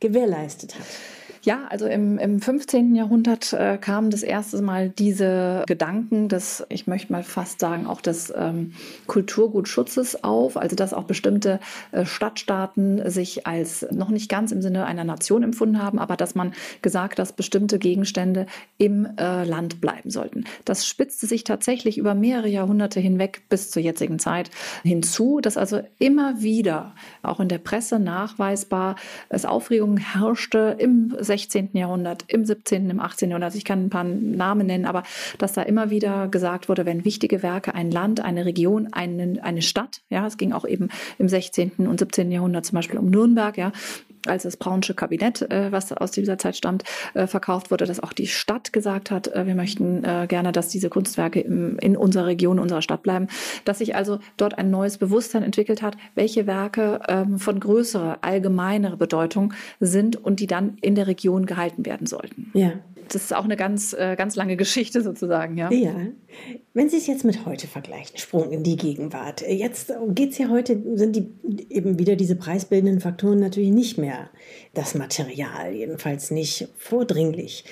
gewährleistet 0.00 0.74
hat. 0.74 0.86
Ja, 1.44 1.66
also 1.68 1.86
im, 1.86 2.16
im 2.16 2.40
15. 2.40 2.94
Jahrhundert 2.94 3.52
äh, 3.52 3.76
kamen 3.76 4.08
das 4.08 4.22
erste 4.22 4.62
Mal 4.62 4.88
diese 4.88 5.62
Gedanken 5.66 6.30
des, 6.30 6.64
ich 6.70 6.86
möchte 6.86 7.12
mal 7.12 7.22
fast 7.22 7.60
sagen, 7.60 7.86
auch 7.86 8.00
des 8.00 8.32
ähm, 8.34 8.72
Kulturgutschutzes 9.06 10.24
auf, 10.24 10.56
also 10.56 10.74
dass 10.74 10.94
auch 10.94 11.04
bestimmte 11.04 11.60
äh, 11.92 12.06
Stadtstaaten 12.06 13.10
sich 13.10 13.46
als 13.46 13.86
noch 13.90 14.08
nicht 14.08 14.30
ganz 14.30 14.52
im 14.52 14.62
Sinne 14.62 14.86
einer 14.86 15.04
Nation 15.04 15.42
empfunden 15.42 15.82
haben, 15.82 15.98
aber 15.98 16.16
dass 16.16 16.34
man 16.34 16.54
gesagt, 16.80 17.18
dass 17.18 17.34
bestimmte 17.34 17.78
Gegenstände 17.78 18.46
im 18.78 19.06
äh, 19.18 19.44
Land 19.44 19.82
bleiben 19.82 20.08
sollten. 20.08 20.44
Das 20.64 20.86
spitzte 20.86 21.26
sich 21.26 21.44
tatsächlich 21.44 21.98
über 21.98 22.14
mehrere 22.14 22.48
Jahrhunderte 22.48 23.00
hinweg 23.00 23.42
bis 23.50 23.70
zur 23.70 23.82
jetzigen 23.82 24.18
Zeit 24.18 24.50
hinzu, 24.82 25.40
dass 25.42 25.58
also 25.58 25.82
immer 25.98 26.40
wieder 26.40 26.94
auch 27.22 27.38
in 27.38 27.48
der 27.48 27.58
Presse 27.58 27.98
nachweisbar 27.98 28.96
es 29.28 29.44
Aufregung 29.44 29.98
herrschte 29.98 30.76
im 30.78 31.14
16. 31.18 31.33
Jahrhundert, 31.72 32.24
im 32.28 32.44
17., 32.44 32.90
im 32.90 33.00
18. 33.00 33.30
Jahrhundert, 33.30 33.48
also 33.48 33.58
ich 33.58 33.64
kann 33.64 33.86
ein 33.86 33.90
paar 33.90 34.04
Namen 34.04 34.66
nennen, 34.66 34.86
aber 34.86 35.02
dass 35.38 35.52
da 35.52 35.62
immer 35.62 35.90
wieder 35.90 36.28
gesagt 36.28 36.68
wurde, 36.68 36.86
wenn 36.86 37.04
wichtige 37.04 37.42
Werke 37.42 37.74
ein 37.74 37.90
Land, 37.90 38.20
eine 38.20 38.44
Region, 38.44 38.92
eine, 38.92 39.42
eine 39.42 39.62
Stadt, 39.62 40.02
ja, 40.10 40.26
es 40.26 40.36
ging 40.36 40.52
auch 40.52 40.66
eben 40.66 40.88
im 41.18 41.28
16. 41.28 41.72
und 41.78 41.98
17. 41.98 42.30
Jahrhundert 42.30 42.64
zum 42.64 42.76
Beispiel 42.76 42.98
um 42.98 43.10
Nürnberg, 43.10 43.56
ja, 43.56 43.72
als 44.26 44.44
das 44.44 44.56
Braunsche 44.56 44.94
Kabinett, 44.94 45.42
äh, 45.42 45.70
was 45.72 45.92
aus 45.92 46.10
dieser 46.10 46.38
Zeit 46.38 46.56
stammt, 46.56 46.84
äh, 47.14 47.26
verkauft 47.26 47.70
wurde, 47.70 47.86
dass 47.86 48.00
auch 48.00 48.12
die 48.12 48.26
Stadt 48.26 48.72
gesagt 48.72 49.10
hat, 49.10 49.28
äh, 49.28 49.46
wir 49.46 49.54
möchten 49.54 50.04
äh, 50.04 50.26
gerne, 50.28 50.52
dass 50.52 50.68
diese 50.68 50.88
Kunstwerke 50.88 51.40
im, 51.40 51.78
in 51.78 51.96
unserer 51.96 52.26
Region, 52.26 52.58
unserer 52.58 52.82
Stadt 52.82 53.02
bleiben, 53.02 53.28
dass 53.64 53.78
sich 53.78 53.94
also 53.94 54.18
dort 54.36 54.58
ein 54.58 54.70
neues 54.70 54.98
Bewusstsein 54.98 55.42
entwickelt 55.42 55.82
hat, 55.82 55.96
welche 56.14 56.46
Werke 56.46 57.00
ähm, 57.08 57.38
von 57.38 57.60
größerer, 57.60 58.18
allgemeinerer 58.22 58.96
Bedeutung 58.96 59.52
sind 59.80 60.16
und 60.16 60.40
die 60.40 60.46
dann 60.46 60.78
in 60.80 60.94
der 60.94 61.06
Region 61.06 61.46
gehalten 61.46 61.86
werden 61.86 62.06
sollten. 62.06 62.50
Ja 62.54 62.72
das 63.08 63.24
ist 63.24 63.34
auch 63.34 63.44
eine 63.44 63.56
ganz, 63.56 63.92
äh, 63.92 64.16
ganz 64.16 64.36
lange 64.36 64.56
Geschichte 64.56 65.02
sozusagen, 65.02 65.56
ja. 65.56 65.70
Ja. 65.70 65.94
Wenn 66.72 66.88
Sie 66.88 66.96
es 66.96 67.06
jetzt 67.06 67.24
mit 67.24 67.46
heute 67.46 67.66
vergleichen, 67.66 68.18
Sprung 68.18 68.50
in 68.50 68.62
die 68.62 68.76
Gegenwart. 68.76 69.42
Jetzt 69.42 69.92
geht 70.08 70.32
es 70.32 70.38
ja 70.38 70.48
heute, 70.48 70.80
sind 70.94 71.16
die 71.16 71.28
eben 71.70 71.98
wieder 71.98 72.16
diese 72.16 72.36
preisbildenden 72.36 73.00
Faktoren 73.00 73.40
natürlich 73.40 73.70
nicht 73.70 73.98
mehr 73.98 74.30
das 74.72 74.94
Material, 74.94 75.72
jedenfalls 75.72 76.30
nicht 76.30 76.68
vordringlich. 76.76 77.64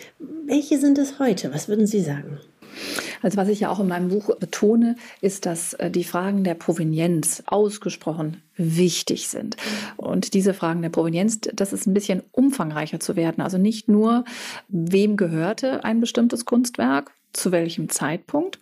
Welche 0.46 0.78
sind 0.78 0.98
es 0.98 1.18
heute? 1.18 1.52
Was 1.52 1.68
würden 1.68 1.86
Sie 1.86 2.00
sagen? 2.00 2.38
Also 3.22 3.36
was 3.36 3.48
ich 3.48 3.60
ja 3.60 3.70
auch 3.70 3.80
in 3.80 3.88
meinem 3.88 4.08
Buch 4.08 4.34
betone, 4.36 4.96
ist, 5.20 5.46
dass 5.46 5.74
äh, 5.74 5.90
die 5.90 6.04
Fragen 6.04 6.44
der 6.44 6.54
Provenienz 6.54 7.42
ausgesprochen 7.46 8.42
wichtig 8.56 9.28
sind. 9.28 9.56
Und 9.96 10.34
diese 10.34 10.54
Fragen 10.54 10.82
der 10.82 10.90
Provenienz, 10.90 11.40
das 11.40 11.72
ist 11.72 11.86
ein 11.86 11.94
bisschen 11.94 12.22
umfangreicher 12.32 13.00
zu 13.00 13.16
werden. 13.16 13.42
Also 13.42 13.58
nicht 13.58 13.88
nur, 13.88 14.24
wem 14.68 15.16
gehörte 15.16 15.84
ein 15.84 16.00
bestimmtes 16.00 16.44
Kunstwerk, 16.44 17.12
zu 17.32 17.52
welchem 17.52 17.88
Zeitpunkt, 17.88 18.58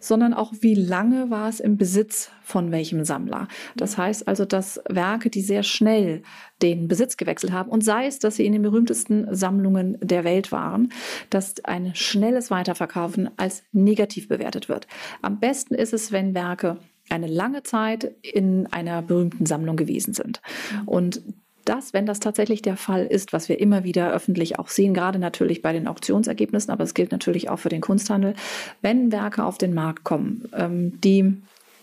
sondern 0.00 0.34
auch 0.34 0.52
wie 0.60 0.74
lange 0.74 1.30
war 1.30 1.48
es 1.48 1.60
im 1.60 1.76
Besitz 1.76 2.30
von 2.42 2.72
welchem 2.72 3.04
Sammler. 3.04 3.48
Das 3.76 3.98
heißt 3.98 4.28
also, 4.28 4.44
dass 4.44 4.80
Werke, 4.88 5.30
die 5.30 5.40
sehr 5.40 5.62
schnell 5.62 6.22
den 6.62 6.88
Besitz 6.88 7.16
gewechselt 7.16 7.52
haben 7.52 7.70
und 7.70 7.82
sei 7.82 8.06
es, 8.06 8.18
dass 8.18 8.36
sie 8.36 8.46
in 8.46 8.52
den 8.52 8.62
berühmtesten 8.62 9.26
Sammlungen 9.34 9.98
der 10.00 10.24
Welt 10.24 10.52
waren, 10.52 10.92
dass 11.30 11.64
ein 11.64 11.94
schnelles 11.94 12.50
Weiterverkaufen 12.50 13.30
als 13.36 13.62
negativ 13.72 14.28
bewertet 14.28 14.68
wird. 14.68 14.86
Am 15.22 15.40
besten 15.40 15.74
ist 15.74 15.92
es, 15.92 16.12
wenn 16.12 16.34
Werke 16.34 16.78
eine 17.10 17.26
lange 17.26 17.62
Zeit 17.62 18.14
in 18.22 18.66
einer 18.68 19.02
berühmten 19.02 19.46
Sammlung 19.46 19.76
gewesen 19.76 20.14
sind. 20.14 20.40
Und 20.86 21.22
das, 21.64 21.92
wenn 21.92 22.06
das 22.06 22.20
tatsächlich 22.20 22.62
der 22.62 22.76
Fall 22.76 23.06
ist, 23.06 23.32
was 23.32 23.48
wir 23.48 23.60
immer 23.60 23.84
wieder 23.84 24.12
öffentlich 24.12 24.58
auch 24.58 24.68
sehen, 24.68 24.94
gerade 24.94 25.18
natürlich 25.18 25.62
bei 25.62 25.72
den 25.72 25.86
Auktionsergebnissen, 25.86 26.72
aber 26.72 26.84
es 26.84 26.94
gilt 26.94 27.12
natürlich 27.12 27.48
auch 27.48 27.58
für 27.58 27.68
den 27.68 27.80
Kunsthandel, 27.80 28.34
wenn 28.82 29.12
Werke 29.12 29.44
auf 29.44 29.58
den 29.58 29.74
Markt 29.74 30.04
kommen, 30.04 30.48
ähm, 30.56 31.00
die 31.00 31.36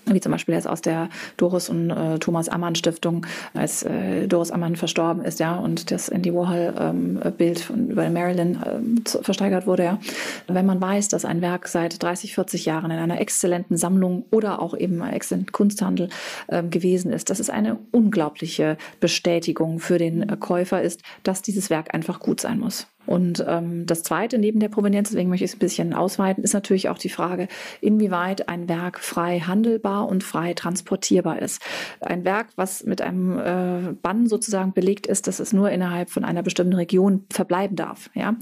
wie 0.06 0.20
zum 0.20 0.32
Beispiel 0.32 0.56
jetzt 0.56 0.68
aus 0.68 0.82
der 0.82 1.10
Doris 1.38 1.70
und 1.70 1.90
äh, 1.90 2.20
Thomas 2.20 2.50
Ammann 2.50 2.76
Stiftung, 2.76 3.26
als 3.54 3.84
äh, 3.84 4.28
Doris 4.28 4.52
Ammann 4.52 4.76
verstorben 4.76 5.24
ist, 5.24 5.40
ja, 5.40 5.56
und 5.56 5.92
das 5.92 6.10
Andy 6.10 6.34
Warhol 6.34 6.74
ähm, 6.80 7.20
Bild 7.38 7.60
von, 7.60 7.90
über 7.90 8.10
Marilyn 8.10 8.60
ähm, 8.66 9.04
versteigert 9.06 9.68
wurde, 9.68 9.84
ja. 9.84 10.00
Wenn 10.48 10.66
man 10.66 10.82
weiß, 10.82 11.10
dass 11.10 11.26
ein 11.26 11.42
Werk 11.42 11.68
seit 11.68 12.02
30, 12.02 12.36
40 12.36 12.66
Jahren 12.66 12.92
in 12.92 12.98
einer 12.98 13.20
exzellenten 13.22 13.78
Sammlung 13.78 14.26
oder 14.32 14.62
auch 14.62 14.76
eben 14.76 15.02
exzellenten 15.02 15.52
Kunsthandel 15.52 16.10
ähm, 16.50 16.70
gewesen 16.70 17.12
ist, 17.12 17.30
dass 17.30 17.40
es 17.40 17.50
eine 17.50 17.78
unglaubliche 17.92 18.78
Bestätigung 19.00 19.80
für 19.80 19.98
den 19.98 20.28
äh, 20.28 20.38
Käufer 20.38 20.82
ist, 20.82 21.02
dass 21.24 21.42
dieses 21.42 21.70
Werk 21.70 21.94
einfach 21.94 22.20
gut 22.20 22.42
sein 22.42 22.60
muss. 22.60 22.88
Und 23.06 23.44
ähm, 23.48 23.86
das 23.86 24.04
Zweite 24.04 24.38
neben 24.38 24.60
der 24.60 24.70
Provenienz, 24.70 25.10
deswegen 25.10 25.30
möchte 25.30 25.44
ich 25.44 25.52
es 25.52 25.56
ein 25.56 25.60
bisschen 25.60 25.94
ausweiten, 25.94 26.44
ist 26.44 26.54
natürlich 26.54 26.90
auch 26.90 26.98
die 26.98 27.10
Frage, 27.10 27.48
inwieweit 27.82 28.48
ein 28.48 28.70
Werk 28.70 29.00
frei 29.00 29.40
handelbar 29.40 30.08
und 30.08 30.24
frei 30.24 30.54
transportierbar 30.54 31.42
ist. 31.42 31.62
Ein 32.00 32.26
Werk, 32.26 32.48
was 32.56 32.84
mit 32.84 33.02
einem 33.02 33.40
äh, 33.40 33.94
Bann 34.02 34.28
sozusagen 34.28 34.74
belegt 34.74 35.08
ist, 35.08 35.28
dass 35.28 35.40
es 35.40 35.52
nur 35.52 35.72
innerhalb 35.72 36.10
von 36.10 36.24
einer 36.24 36.44
bestimmten 36.44 36.74
Region 36.74 37.26
verbleiben 37.32 37.76
darf, 37.76 38.10
ja, 38.14 38.36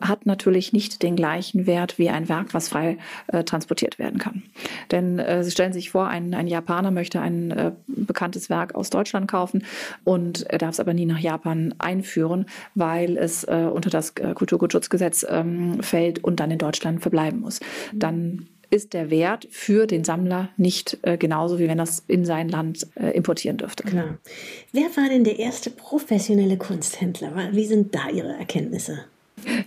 hat 0.00 0.26
natürlich 0.26 0.72
nicht 0.72 1.02
den 1.02 1.16
gleichen 1.16 1.66
Wert 1.66 1.98
wie 1.98 2.08
ein 2.08 2.28
Werk, 2.28 2.54
was 2.54 2.68
frei 2.68 2.98
äh, 3.28 3.44
transportiert 3.44 3.98
werden 3.98 4.18
kann. 4.18 4.42
Denn 4.90 5.18
äh, 5.18 5.44
Sie 5.44 5.50
stellen 5.50 5.72
sich 5.72 5.90
vor, 5.90 6.08
ein, 6.08 6.34
ein 6.34 6.46
Japaner 6.46 6.90
möchte 6.90 7.20
ein 7.20 7.50
äh, 7.50 7.72
bekanntes 7.86 8.50
Werk 8.50 8.74
aus 8.74 8.90
Deutschland 8.90 9.28
kaufen 9.28 9.64
und 10.04 10.42
er 10.50 10.58
darf 10.58 10.70
es 10.70 10.80
aber 10.80 10.94
nie 10.94 11.06
nach 11.06 11.18
Japan 11.18 11.74
einführen, 11.78 12.46
weil 12.74 13.16
es 13.16 13.44
äh, 13.44 13.68
unter 13.72 13.90
das 13.90 14.05
das 14.14 14.24
äh, 14.24 14.34
Kulturgutschutzgesetz 14.34 15.26
ähm, 15.28 15.82
fällt 15.82 16.22
und 16.22 16.40
dann 16.40 16.50
in 16.50 16.58
Deutschland 16.58 17.02
verbleiben 17.02 17.40
muss. 17.40 17.60
Dann 17.92 18.48
ist 18.70 18.94
der 18.94 19.10
Wert 19.10 19.46
für 19.50 19.86
den 19.86 20.04
Sammler 20.04 20.48
nicht 20.56 20.98
äh, 21.02 21.16
genauso, 21.16 21.58
wie 21.58 21.68
wenn 21.68 21.78
er 21.78 21.84
es 21.84 22.02
in 22.08 22.24
sein 22.24 22.48
Land 22.48 22.86
äh, 22.96 23.10
importieren 23.10 23.58
dürfte. 23.58 23.84
Klar. 23.84 24.18
Wer 24.72 24.84
war 24.96 25.08
denn 25.08 25.24
der 25.24 25.38
erste 25.38 25.70
professionelle 25.70 26.56
Kunsthändler? 26.56 27.50
Wie 27.52 27.66
sind 27.66 27.94
da 27.94 28.08
Ihre 28.10 28.36
Erkenntnisse? 28.36 29.04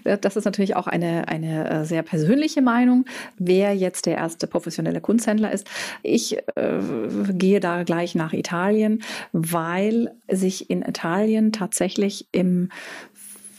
Das 0.03 0.35
ist 0.35 0.45
natürlich 0.45 0.75
auch 0.75 0.87
eine, 0.87 1.27
eine 1.27 1.69
äh, 1.69 1.85
sehr 1.85 2.01
persönliche 2.01 2.61
Meinung, 2.61 3.05
wer 3.37 3.73
jetzt 3.75 4.07
der 4.07 4.17
erste 4.17 4.47
professionelle 4.47 4.99
Kunsthändler 4.99 5.51
ist. 5.51 5.69
Ich 6.01 6.37
äh, 6.37 6.79
gehe 7.31 7.59
da 7.59 7.83
gleich 7.83 8.15
nach 8.15 8.33
Italien, 8.33 9.03
weil 9.31 10.11
sich 10.27 10.69
in 10.69 10.81
Italien 10.81 11.51
tatsächlich 11.51 12.27
im 12.31 12.69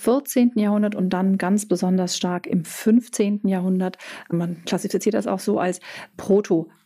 14. 0.01 0.53
Jahrhundert 0.55 0.95
und 0.95 1.11
dann 1.11 1.37
ganz 1.37 1.67
besonders 1.67 2.17
stark 2.17 2.47
im 2.47 2.65
15. 2.65 3.43
Jahrhundert. 3.45 3.99
Man 4.31 4.65
klassifiziert 4.65 5.15
das 5.15 5.27
auch 5.27 5.41
so 5.41 5.59
als 5.59 5.81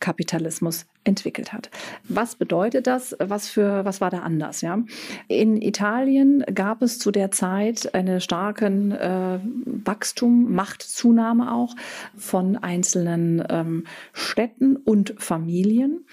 Protokapitalismus 0.04 0.86
entwickelt 1.04 1.52
hat. 1.52 1.70
Was 2.04 2.36
bedeutet 2.36 2.86
das? 2.86 3.16
Was 3.18 3.48
für 3.48 3.84
was 3.84 4.00
war 4.00 4.10
da 4.10 4.20
anders? 4.20 4.60
Ja, 4.60 4.82
in 5.28 5.60
Italien 5.60 6.44
gab 6.54 6.82
es 6.82 6.98
zu 6.98 7.10
der 7.10 7.30
Zeit 7.30 7.94
einen 7.94 8.20
starken 8.20 8.92
äh, 8.92 9.38
Wachstum, 9.64 10.54
Machtzunahme 10.54 11.52
auch 11.52 11.74
von 12.16 12.56
einzelnen 12.56 13.44
ähm, 13.48 13.84
Städten 14.12 14.76
und 14.76 15.14
Familien, 15.18 16.06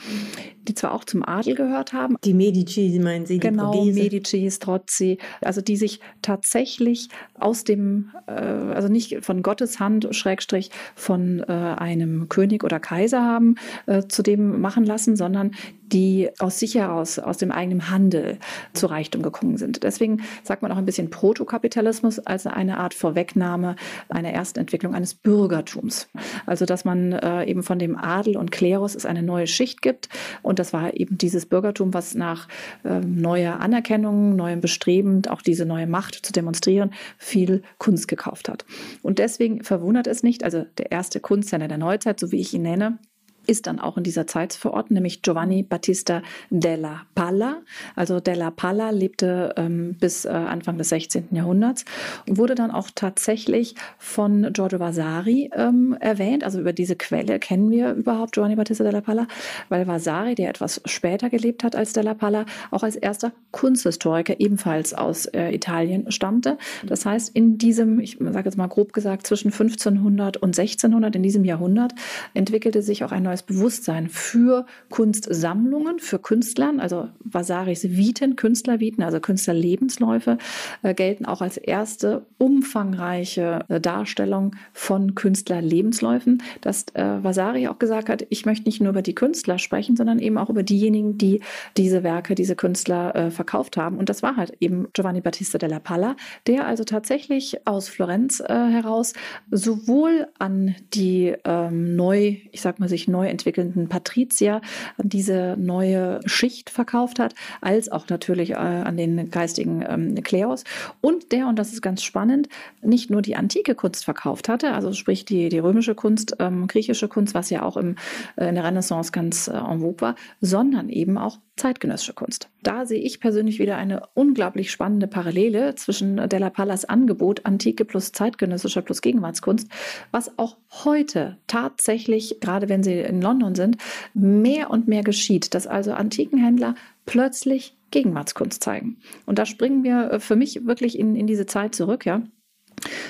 die 0.68 0.74
zwar 0.74 0.94
auch 0.94 1.06
zum 1.06 1.24
Adel 1.24 1.56
gehört 1.56 1.94
haben. 1.94 2.16
Die 2.24 2.34
Medici, 2.34 3.00
meinen 3.02 3.26
Sie? 3.26 3.40
Genau, 3.40 3.84
Medici, 3.86 4.50
Strozzi, 4.52 5.18
also 5.42 5.62
die 5.62 5.78
sich 5.78 6.00
tatsächlich 6.22 7.10
aus 7.42 7.64
dem, 7.64 8.12
äh, 8.28 8.32
also 8.32 8.88
nicht 8.88 9.24
von 9.24 9.42
Gottes 9.44 9.80
Hand, 9.80 10.08
Schrägstrich 10.12 10.72
von 10.96 11.40
äh, 11.42 11.52
einem 11.52 12.30
König 12.30 12.64
oder 12.64 12.80
Kaiser 12.80 13.24
haben, 13.24 13.56
äh, 13.86 14.04
zu 14.08 14.24
dem 14.24 14.62
machen 14.62 14.86
lassen, 14.86 15.16
sondern 15.16 15.52
die 15.92 16.30
aus 16.40 16.60
sich 16.60 16.76
heraus, 16.76 17.20
aus 17.20 17.38
dem 17.38 17.52
eigenen 17.52 17.90
Handel 17.90 18.38
zu 18.74 18.88
Reichtum 18.88 19.22
gekommen 19.22 19.58
sind. 19.58 19.84
Deswegen 19.84 20.22
sagt 20.44 20.62
man 20.62 20.72
auch 20.72 20.78
ein 20.78 20.86
bisschen 20.86 21.10
Protokapitalismus 21.10 22.20
als 22.20 22.48
eine 22.48 22.78
Art 22.78 22.94
Vorwegnahme 22.94 23.76
einer 24.10 24.32
ersten 24.32 24.60
Entwicklung 24.60 24.96
eines 24.96 25.14
Bürgertums. 25.14 26.08
Also 26.46 26.66
dass 26.66 26.86
man 26.86 27.12
äh, 27.12 27.46
eben 27.46 27.64
von 27.64 27.80
dem 27.80 27.98
Adel 27.98 28.38
und 28.38 28.52
Klerus 28.52 28.96
es 28.96 29.06
eine 29.06 29.24
neue 29.24 29.48
Schicht 29.48 29.82
gibt 29.82 30.10
und 30.42 30.60
das 30.60 30.74
war 30.74 30.94
eben 30.94 31.18
dieses 31.18 31.46
Bürgertum, 31.46 31.94
was 31.94 32.16
nach 32.16 32.48
äh, 32.84 33.00
neuer 33.00 33.60
Anerkennung, 33.60 34.36
neuem 34.36 34.62
Bestreben, 34.62 35.24
auch 35.28 35.42
diese 35.42 35.66
neue 35.66 35.88
Macht 35.88 36.26
zu 36.26 36.32
demonstrieren, 36.32 36.92
viel 37.32 37.64
Kunst 37.78 38.08
gekauft 38.08 38.50
hat. 38.50 38.66
Und 39.02 39.20
deswegen 39.20 39.64
verwundert 39.64 40.08
es 40.08 40.22
nicht, 40.22 40.44
also 40.44 40.66
der 40.78 40.92
erste 40.92 41.20
Kunsthändler 41.20 41.70
der 41.70 41.78
Neuzeit, 41.78 42.20
so 42.20 42.32
wie 42.32 42.42
ich 42.42 42.54
ihn 42.54 42.64
nenne, 42.64 43.00
ist 43.48 43.68
dann 43.68 43.80
auch 43.80 43.98
in 43.98 44.04
dieser 44.04 44.28
Zeit 44.28 44.54
zu 44.54 44.60
verorten, 44.60 44.94
nämlich 44.94 45.22
Giovanni 45.22 45.64
Battista 45.64 46.22
della 46.50 47.02
Palla. 47.16 47.58
Also 47.96 48.20
della 48.20 48.52
Palla 48.52 48.90
lebte 48.90 49.54
ähm, 49.58 49.96
bis 50.00 50.26
äh, 50.26 50.30
Anfang 50.30 50.78
des 50.78 50.90
16. 50.90 51.30
Jahrhunderts 51.32 51.86
und 52.28 52.38
wurde 52.38 52.56
dann 52.56 52.72
auch 52.72 52.90
tatsächlich 52.94 53.76
von 53.98 54.52
Giorgio 54.54 54.80
Vasari 54.80 55.50
ähm, 55.56 55.96
erwähnt. 56.00 56.44
Also 56.44 56.60
über 56.60 56.74
diese 56.74 56.96
Quelle 56.96 57.40
kennen 57.40 57.72
wir 57.72 57.94
überhaupt 57.94 58.34
Giovanni 58.34 58.56
Battista 58.56 58.84
della 58.84 59.02
Palla, 59.02 59.28
weil 59.70 59.88
Vasari, 59.88 60.36
der 60.36 60.50
etwas 60.50 60.82
später 60.86 61.30
gelebt 61.30 61.64
hat 61.64 61.76
als 61.76 61.94
della 61.94 62.14
Palla, 62.14 62.46
auch 62.72 62.84
als 62.84 62.96
erster 62.96 63.32
Kunsthistoriker 63.52 64.40
ebenfalls 64.40 64.94
aus 64.94 65.26
äh, 65.26 65.54
Italien 65.54 66.12
stammte. 66.12 66.58
Das 66.86 67.06
heißt, 67.06 67.36
in 67.36 67.58
diesem, 67.58 68.00
ich 68.00 68.18
sage 68.20 68.46
jetzt 68.46 68.58
mal 68.58 68.68
grob 68.68 68.94
gesagt, 68.94 69.28
zwischen 69.28 69.52
1500 69.52 70.38
und 70.38 70.58
1600, 70.58 71.16
in 71.16 71.24
diesem 71.24 71.46
Jahrhundert, 71.46 71.94
entwickelte 72.34 72.82
sich 72.82 73.04
auch 73.04 73.12
ein 73.12 73.24
neues 73.24 73.41
Bewusstsein 73.42 74.10
für 74.10 74.66
Kunstsammlungen, 74.90 76.00
für 76.00 76.20
Künstlern, 76.20 76.80
also 76.80 77.10
Vasaris 77.24 77.84
Viten, 77.84 78.36
Künstlerviten, 78.36 79.04
also 79.04 79.20
Künstlerlebensläufe, 79.20 80.38
äh, 80.84 80.94
gelten 80.94 81.26
auch 81.26 81.42
als 81.42 81.58
erste 81.58 82.26
umfangreiche 82.38 83.66
äh, 83.68 83.80
Darstellung 83.80 84.56
von 84.74 85.16
Künstlerlebensläufen, 85.16 86.44
dass 86.62 86.86
äh, 86.94 87.24
Vasari 87.24 87.68
auch 87.68 87.80
gesagt 87.80 88.10
hat, 88.10 88.26
ich 88.30 88.46
möchte 88.46 88.66
nicht 88.66 88.82
nur 88.82 88.90
über 88.90 89.02
die 89.02 89.16
Künstler 89.16 89.58
sprechen, 89.58 89.96
sondern 89.96 90.20
eben 90.20 90.38
auch 90.38 90.50
über 90.50 90.64
diejenigen, 90.64 91.18
die 91.18 91.42
diese 91.78 92.04
Werke, 92.04 92.36
diese 92.36 92.56
Künstler 92.56 93.16
äh, 93.16 93.32
verkauft 93.32 93.78
haben. 93.78 93.98
Und 93.98 94.10
das 94.10 94.24
war 94.24 94.38
halt 94.38 94.54
eben 94.60 94.88
Giovanni 94.94 95.22
Battista 95.22 95.58
della 95.58 95.80
Palla, 95.80 96.16
der 96.48 96.66
also 96.66 96.84
tatsächlich 96.84 97.68
aus 97.68 97.90
Florenz 97.90 98.40
äh, 98.40 98.46
heraus 98.48 99.14
sowohl 99.50 100.28
an 100.40 100.76
die 100.94 101.36
ähm, 101.46 101.96
neu, 101.96 102.38
ich 102.52 102.62
sag 102.62 102.80
mal, 102.80 102.90
sich 102.90 103.08
neu 103.08 103.21
neu 103.22 103.28
entwickelnden 103.28 103.88
Patrizier 103.88 104.62
diese 104.98 105.56
neue 105.58 106.20
Schicht 106.26 106.70
verkauft 106.70 107.20
hat, 107.20 107.36
als 107.62 107.92
auch 107.92 108.10
natürlich 108.10 108.52
äh, 108.52 108.56
an 108.56 108.98
den 108.98 109.30
geistigen 109.30 109.86
ähm, 109.88 110.16
Kleos. 110.24 110.64
Und 111.02 111.32
der, 111.32 111.48
und 111.48 111.58
das 111.58 111.72
ist 111.72 111.82
ganz 111.82 112.02
spannend, 112.02 112.50
nicht 112.82 113.10
nur 113.10 113.22
die 113.22 113.36
antike 113.36 113.76
Kunst 113.76 114.06
verkauft 114.06 114.50
hatte, 114.50 114.74
also 114.74 114.92
sprich 114.94 115.26
die, 115.26 115.50
die 115.50 115.60
römische 115.60 115.94
Kunst, 115.94 116.36
ähm, 116.40 116.68
griechische 116.68 117.08
Kunst, 117.08 117.36
was 117.36 117.50
ja 117.50 117.62
auch 117.62 117.78
im, 117.78 117.96
äh, 118.38 118.50
in 118.50 118.56
der 118.56 118.64
Renaissance 118.64 119.12
ganz 119.12 119.48
äh, 119.48 119.52
en 119.52 119.82
vogue 119.82 120.02
war, 120.02 120.16
sondern 120.42 120.90
eben 120.90 121.18
auch 121.18 121.38
zeitgenössische 121.58 122.14
Kunst. 122.14 122.50
Da 122.64 122.86
sehe 122.86 123.02
ich 123.02 123.20
persönlich 123.20 123.60
wieder 123.60 123.78
eine 123.78 124.04
unglaublich 124.14 124.72
spannende 124.72 125.08
Parallele 125.08 125.76
zwischen 125.76 126.18
Della 126.30 126.50
Pallas 126.50 126.86
Angebot 126.86 127.46
Antike 127.46 127.86
plus 127.86 128.12
zeitgenössischer 128.12 128.82
plus 128.82 129.02
Gegenwartskunst, 129.02 129.68
was 130.12 130.38
auch 130.38 130.58
heute 130.84 131.38
tatsächlich, 131.48 132.40
gerade 132.40 132.70
wenn 132.70 132.84
Sie 132.84 133.00
in 133.00 133.22
London 133.22 133.56
sind, 133.56 133.78
mehr 134.14 134.70
und 134.70 134.88
mehr 134.88 135.04
geschieht, 135.04 135.54
dass 135.54 135.68
also 135.68 135.94
Antikenhändler 135.94 136.76
plötzlich 137.06 137.78
Gegenwartskunst 137.92 138.64
zeigen. 138.64 138.98
Und 139.26 139.40
da 139.40 139.46
springen 139.46 139.84
wir 139.84 140.20
für 140.20 140.36
mich 140.36 140.66
wirklich 140.66 140.98
in, 140.98 141.16
in 141.16 141.28
diese 141.28 141.46
Zeit 141.46 141.76
zurück, 141.76 142.06
ja 142.06 142.24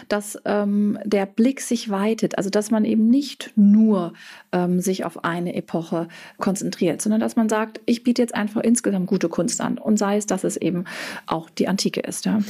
dass 0.07 0.37
ähm, 0.45 0.99
der 1.03 1.25
Blick 1.25 1.61
sich 1.61 1.89
weitet, 1.89 2.37
also 2.37 2.49
dass 2.49 2.71
man 2.71 2.85
eben 2.85 3.09
nicht 3.09 3.51
nur 3.55 4.13
ähm, 4.51 4.79
sich 4.79 5.05
auf 5.05 5.23
eine 5.23 5.55
Epoche 5.55 6.07
konzentriert, 6.37 7.01
sondern 7.01 7.21
dass 7.21 7.35
man 7.35 7.49
sagt, 7.49 7.81
ich 7.85 8.03
biete 8.03 8.21
jetzt 8.21 8.35
einfach 8.35 8.61
insgesamt 8.61 9.07
gute 9.07 9.29
Kunst 9.29 9.61
an 9.61 9.77
und 9.77 9.97
sei 9.97 10.17
es, 10.17 10.25
dass 10.25 10.43
es 10.43 10.57
eben 10.57 10.85
auch 11.25 11.49
die 11.49 11.67
Antike 11.67 12.01
ist. 12.01 12.25
Ja. 12.25 12.41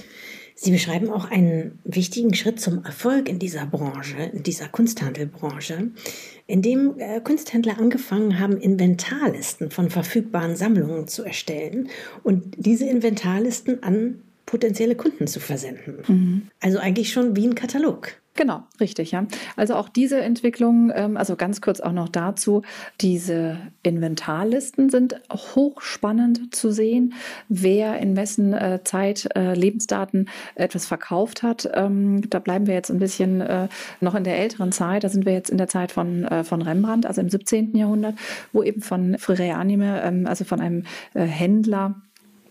Sie 0.64 0.72
beschreiben 0.72 1.10
auch 1.10 1.32
einen 1.32 1.80
wichtigen 1.86 2.36
Schritt 2.36 2.60
zum 2.60 2.86
Erfolg 2.86 3.28
in 3.28 3.40
dieser 3.40 3.66
Branche, 3.66 4.18
in 4.32 4.44
dieser 4.44 4.68
Kunsthandelbranche, 4.68 5.90
in 6.46 6.62
dem 6.62 7.00
äh, 7.00 7.20
Kunsthändler 7.22 7.80
angefangen 7.80 8.38
haben, 8.38 8.58
Inventarlisten 8.58 9.72
von 9.72 9.90
verfügbaren 9.90 10.56
Sammlungen 10.56 11.08
zu 11.08 11.24
erstellen 11.24 11.90
und 12.22 12.44
diese 12.58 12.86
Inventarlisten 12.86 13.82
an 13.82 14.22
potenzielle 14.46 14.96
Kunden 14.96 15.28
zu 15.28 15.40
versenden. 15.40 16.04
Mhm. 16.08 16.42
Also 16.60 16.80
eigentlich 16.80 17.12
schon 17.12 17.36
wie 17.36 17.48
ein 17.48 17.56
Katalog. 17.56 18.22
Genau, 18.36 18.64
richtig, 18.80 19.12
ja. 19.12 19.28
Also 19.58 19.76
auch 19.76 19.90
diese 19.90 20.22
Entwicklung, 20.22 20.90
ähm, 20.96 21.18
also 21.18 21.36
ganz 21.36 21.60
kurz 21.60 21.82
auch 21.82 21.92
noch 21.92 22.08
dazu, 22.08 22.62
diese 23.02 23.58
Inventarlisten 23.84 24.90
sind 24.90 25.20
hochspannend 25.30 26.56
zu 26.56 26.72
sehen, 26.72 27.14
wer 27.50 28.00
in 28.00 28.16
wessen 28.16 28.54
äh, 28.54 28.80
Zeit 28.86 29.28
äh, 29.36 29.54
Lebensdaten 29.54 30.30
etwas 30.56 30.86
verkauft 30.86 31.44
hat. 31.44 31.70
Ähm, 31.74 32.30
da 32.30 32.40
bleiben 32.40 32.68
wir 32.68 32.74
jetzt 32.74 32.90
ein 32.90 33.00
bisschen 33.00 33.42
äh, 33.42 33.68
noch 34.00 34.16
in 34.16 34.24
der 34.24 34.40
älteren 34.40 34.72
Zeit, 34.72 35.04
da 35.04 35.10
sind 35.10 35.26
wir 35.26 35.34
jetzt 35.34 35.50
in 35.50 35.58
der 35.58 35.68
Zeit 35.68 35.92
von, 35.92 36.28
von 36.44 36.62
Rembrandt, 36.62 37.06
also 37.06 37.20
im 37.20 37.30
17. 37.30 37.76
Jahrhundert, 37.76 38.16
wo 38.54 38.64
eben 38.64 38.82
von 38.82 39.18
Frere 39.18 39.56
Anime, 39.56 40.02
ähm, 40.04 40.26
also 40.26 40.46
von 40.46 40.62
einem 40.62 40.86
Händler, 41.14 42.02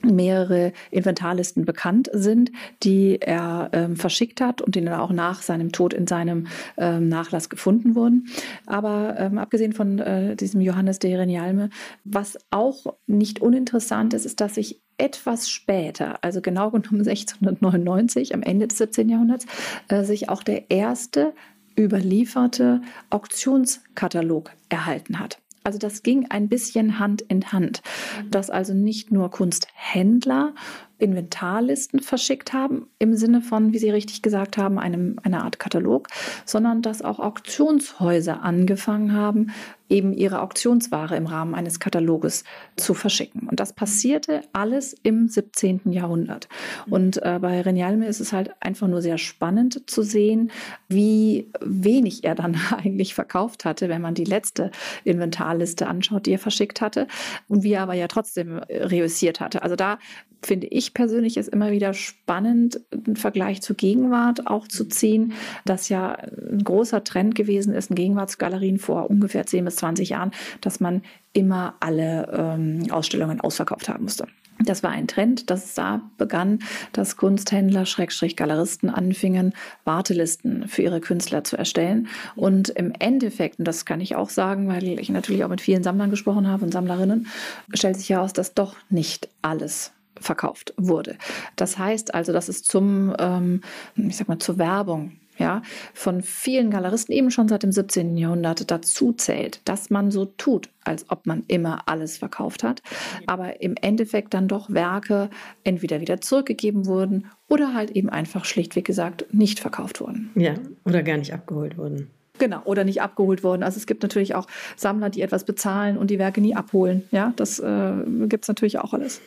mehrere 0.03 0.73
Inventarlisten 0.91 1.65
bekannt 1.65 2.11
sind, 2.13 2.53
die 2.83 3.21
er 3.21 3.71
ähm, 3.73 3.97
verschickt 3.97 4.41
hat 4.41 4.63
und 4.63 4.75
die 4.75 4.85
dann 4.85 5.01
auch 5.01 5.13
nach 5.13 5.43
seinem 5.43 5.73
Tod 5.73 5.93
in 5.93 6.07
seinem 6.07 6.47
ähm, 6.77 7.09
Nachlass 7.09 7.49
gefunden 7.49 7.95
wurden. 7.95 8.29
Aber 8.67 9.17
ähm, 9.19 9.39
abgesehen 9.39 9.73
von 9.73 9.99
äh, 9.99 10.37
diesem 10.37 10.61
Johannes 10.61 10.99
de 10.99 11.15
Renialme, 11.15 11.71
was 12.05 12.39
auch 12.51 12.95
nicht 13.07 13.41
uninteressant 13.41 14.15
ist, 14.15 14.27
ist, 14.27 14.41
dass 14.41 14.55
sich 14.55 14.81
etwas 14.99 15.49
später, 15.49 16.23
also 16.23 16.41
genau 16.41 16.71
genommen 16.71 17.01
1699, 17.09 18.35
am 18.35 18.43
Ende 18.43 18.69
des 18.69 18.79
17. 18.79 19.09
Jahrhunderts, 19.09 19.47
äh, 19.89 20.05
sich 20.05 20.29
auch 20.29 20.43
der 20.43 20.71
erste 20.71 21.33
überlieferte 21.79 22.83
Auktionskatalog 23.09 24.51
erhalten 24.69 25.19
hat. 25.19 25.39
Also 25.63 25.79
das 25.79 26.03
ging 26.03 26.27
ein 26.31 26.49
bisschen 26.49 26.99
Hand 26.99 27.23
in 27.23 27.53
Hand, 27.53 27.83
dass 28.31 28.51
also 28.51 28.75
nicht 28.75 29.11
nur 29.11 29.31
Kunsthändler 29.31 30.55
Inventarlisten 31.01 32.01
verschickt 32.01 32.53
haben, 32.53 32.87
im 32.99 33.17
Sinne 33.17 33.41
von, 33.41 33.73
wie 33.73 33.79
Sie 33.79 33.91
richtig 33.91 34.23
gesagt 34.23 34.59
haben, 34.59 34.79
einem, 34.79 35.19
einer 35.23 35.45
Art 35.45 35.59
Katalog, 35.59 36.09
sondern 36.45 36.83
dass 36.83 37.03
auch 37.03 37.19
Auktionshäuser 37.19 38.43
angefangen 38.43 39.13
haben, 39.13 39.53
eben 39.91 40.13
ihre 40.13 40.41
Auktionsware 40.41 41.17
im 41.17 41.27
Rahmen 41.27 41.55
eines 41.55 41.81
Kataloges 41.81 42.45
zu 42.77 42.95
verschicken. 42.95 43.49
Und 43.49 43.61
das 43.61 43.73
passierte 43.73 44.43
alles 44.53 44.95
im 45.03 45.29
17. 45.29 45.81
Jahrhundert. 45.91 46.49
Und 46.89 47.21
äh, 47.23 47.39
bei 47.41 47.61
Renialme 47.61 48.07
ist 48.07 48.21
es 48.21 48.33
halt 48.33 48.53
einfach 48.61 48.87
nur 48.87 49.03
sehr 49.03 49.19
spannend 49.19 49.91
zu 49.91 50.03
sehen, 50.03 50.53
wie 50.89 51.51
wenig 51.61 52.25
er 52.25 52.37
dann 52.37 52.57
eigentlich 52.71 53.15
verkauft 53.15 53.65
hatte, 53.65 53.89
wenn 53.89 54.01
man 54.01 54.15
die 54.15 54.25
letzte 54.25 54.71
Inventarliste 55.05 55.89
anschaut, 55.89 56.27
die 56.27 56.33
er 56.33 56.39
verschickt 56.39 56.81
hatte, 56.81 57.09
und 57.49 57.65
wie 57.65 57.73
er 57.73 57.83
aber 57.83 57.95
ja 57.95 58.07
trotzdem 58.07 58.59
reüssiert 58.59 59.41
hatte. 59.41 59.63
Also 59.63 59.75
da 59.75 59.99
finde 60.43 60.69
ich 60.69 60.90
persönlich 60.95 61.37
es 61.37 61.49
immer 61.49 61.71
wieder 61.71 61.95
spannend, 61.95 62.81
einen 62.93 63.17
Vergleich 63.17 63.63
zur 63.63 63.77
Gegenwart 63.77 64.47
auch 64.47 64.69
zu 64.69 64.85
ziehen, 64.87 65.33
dass 65.65 65.89
ja 65.89 66.13
ein 66.13 66.63
großer 66.65 67.05
Trend 67.05 67.35
gewesen 67.35 67.75
ist 67.75 67.91
in 67.91 67.97
Gegenwartsgalerien 67.97 68.79
vor 68.79 69.11
ungefähr 69.11 69.47
10 69.47 69.65
bis 69.65 69.77
20 69.77 70.11
Jahren, 70.11 70.33
dass 70.61 70.81
man 70.81 71.03
immer 71.33 71.75
alle 71.81 72.29
ähm, 72.33 72.91
Ausstellungen 72.91 73.41
ausverkauft 73.41 73.89
haben 73.89 74.05
musste. 74.05 74.27
Das 74.65 74.83
war 74.83 74.91
ein 74.91 75.09
Trend, 75.09 75.49
dass 75.51 75.75
da 75.75 76.03
begann, 76.19 76.59
dass 76.93 77.17
Kunsthändler, 77.17 77.87
Schrägstrich 77.87 78.37
Galeristen 78.37 78.91
anfingen, 78.91 79.55
Wartelisten 79.85 80.69
für 80.69 80.83
ihre 80.83 81.01
Künstler 81.01 81.45
zu 81.45 81.57
erstellen. 81.57 82.09
Und 82.37 82.69
im 82.69 82.93
Endeffekt, 82.99 83.59
und 83.59 83.65
das 83.65 83.87
kann 83.87 84.01
ich 84.01 84.17
auch 84.17 84.29
sagen, 84.29 84.69
weil 84.69 85.01
ich 85.01 85.09
natürlich 85.09 85.45
auch 85.45 85.49
mit 85.49 85.63
vielen 85.63 85.83
Sammlern 85.83 86.11
gesprochen 86.11 86.47
habe 86.47 86.65
und 86.65 86.73
Sammlerinnen, 86.73 87.29
stellt 87.73 87.97
sich 87.97 88.11
heraus, 88.11 88.33
dass 88.33 88.55
doch 88.55 88.77
nicht 88.91 89.29
alles 89.41 89.93
verkauft 90.21 90.75
wurde. 90.77 91.17
Das 91.57 91.79
heißt 91.79 92.15
also, 92.15 92.33
dass 92.33 92.49
es 92.49 92.63
zum, 92.63 93.15
ähm, 93.19 93.63
ich 93.97 94.17
sag 94.17 94.29
mal, 94.29 94.39
zur 94.39 94.59
Werbung 94.59 95.13
ja, 95.41 95.63
von 95.95 96.23
vielen 96.23 96.71
Galeristen 96.71 97.15
eben 97.15 97.31
schon 97.31 97.49
seit 97.49 97.63
dem 97.63 97.73
17. 97.73 98.17
Jahrhundert 98.19 98.71
dazu 98.71 99.15
zählt, 99.15 99.63
dass 99.65 99.89
man 99.89 100.11
so 100.11 100.27
tut, 100.27 100.69
als 100.85 101.07
ob 101.09 101.27
man 101.27 101.45
immer 101.49 101.89
alles 101.89 102.19
verkauft 102.19 102.63
hat, 102.63 102.83
aber 103.27 103.63
im 103.63 103.75
Endeffekt 103.81 104.35
dann 104.35 104.49
doch 104.49 104.69
Werke 104.69 105.31
entweder 105.65 106.03
wieder 106.03 106.21
zurückgegeben 106.21 106.85
wurden 106.85 107.27
oder 107.49 107.73
halt 107.73 107.91
eben 107.93 108.11
einfach 108.11 108.45
schlichtweg 108.45 108.85
gesagt 108.85 109.33
nicht 109.33 109.61
verkauft 109.61 110.01
wurden. 110.03 110.31
Ja, 110.35 110.55
oder 110.85 111.03
gar 111.03 111.17
nicht 111.17 111.33
abgeholt 111.33 111.79
wurden. 111.79 112.11
Genau, 112.39 112.63
oder 112.65 112.85
nicht 112.85 113.01
abgeholt 113.03 113.43
worden. 113.43 113.63
Also 113.63 113.79
es 113.79 113.87
gibt 113.87 114.03
natürlich 114.03 114.35
auch 114.35 114.47
Sammler, 114.77 115.11
die 115.11 115.23
etwas 115.23 115.45
bezahlen 115.45 115.97
und 115.97 116.11
die 116.11 116.19
Werke 116.19 116.41
nie 116.41 116.55
abholen. 116.55 117.05
Ja, 117.11 117.33
das 117.37 117.59
äh, 117.61 117.93
gibt 118.29 118.45
es 118.45 118.49
natürlich 118.49 118.79
auch 118.79 118.93
alles. 118.93 119.21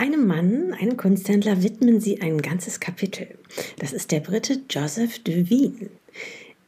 Einem 0.00 0.26
Mann, 0.26 0.72
einem 0.72 0.96
Kunsthändler, 0.96 1.62
widmen 1.62 2.00
Sie 2.00 2.22
ein 2.22 2.40
ganzes 2.40 2.80
Kapitel. 2.80 3.38
Das 3.80 3.92
ist 3.92 4.12
der 4.12 4.20
Brite 4.20 4.62
Joseph 4.70 5.22
Devine. 5.22 5.90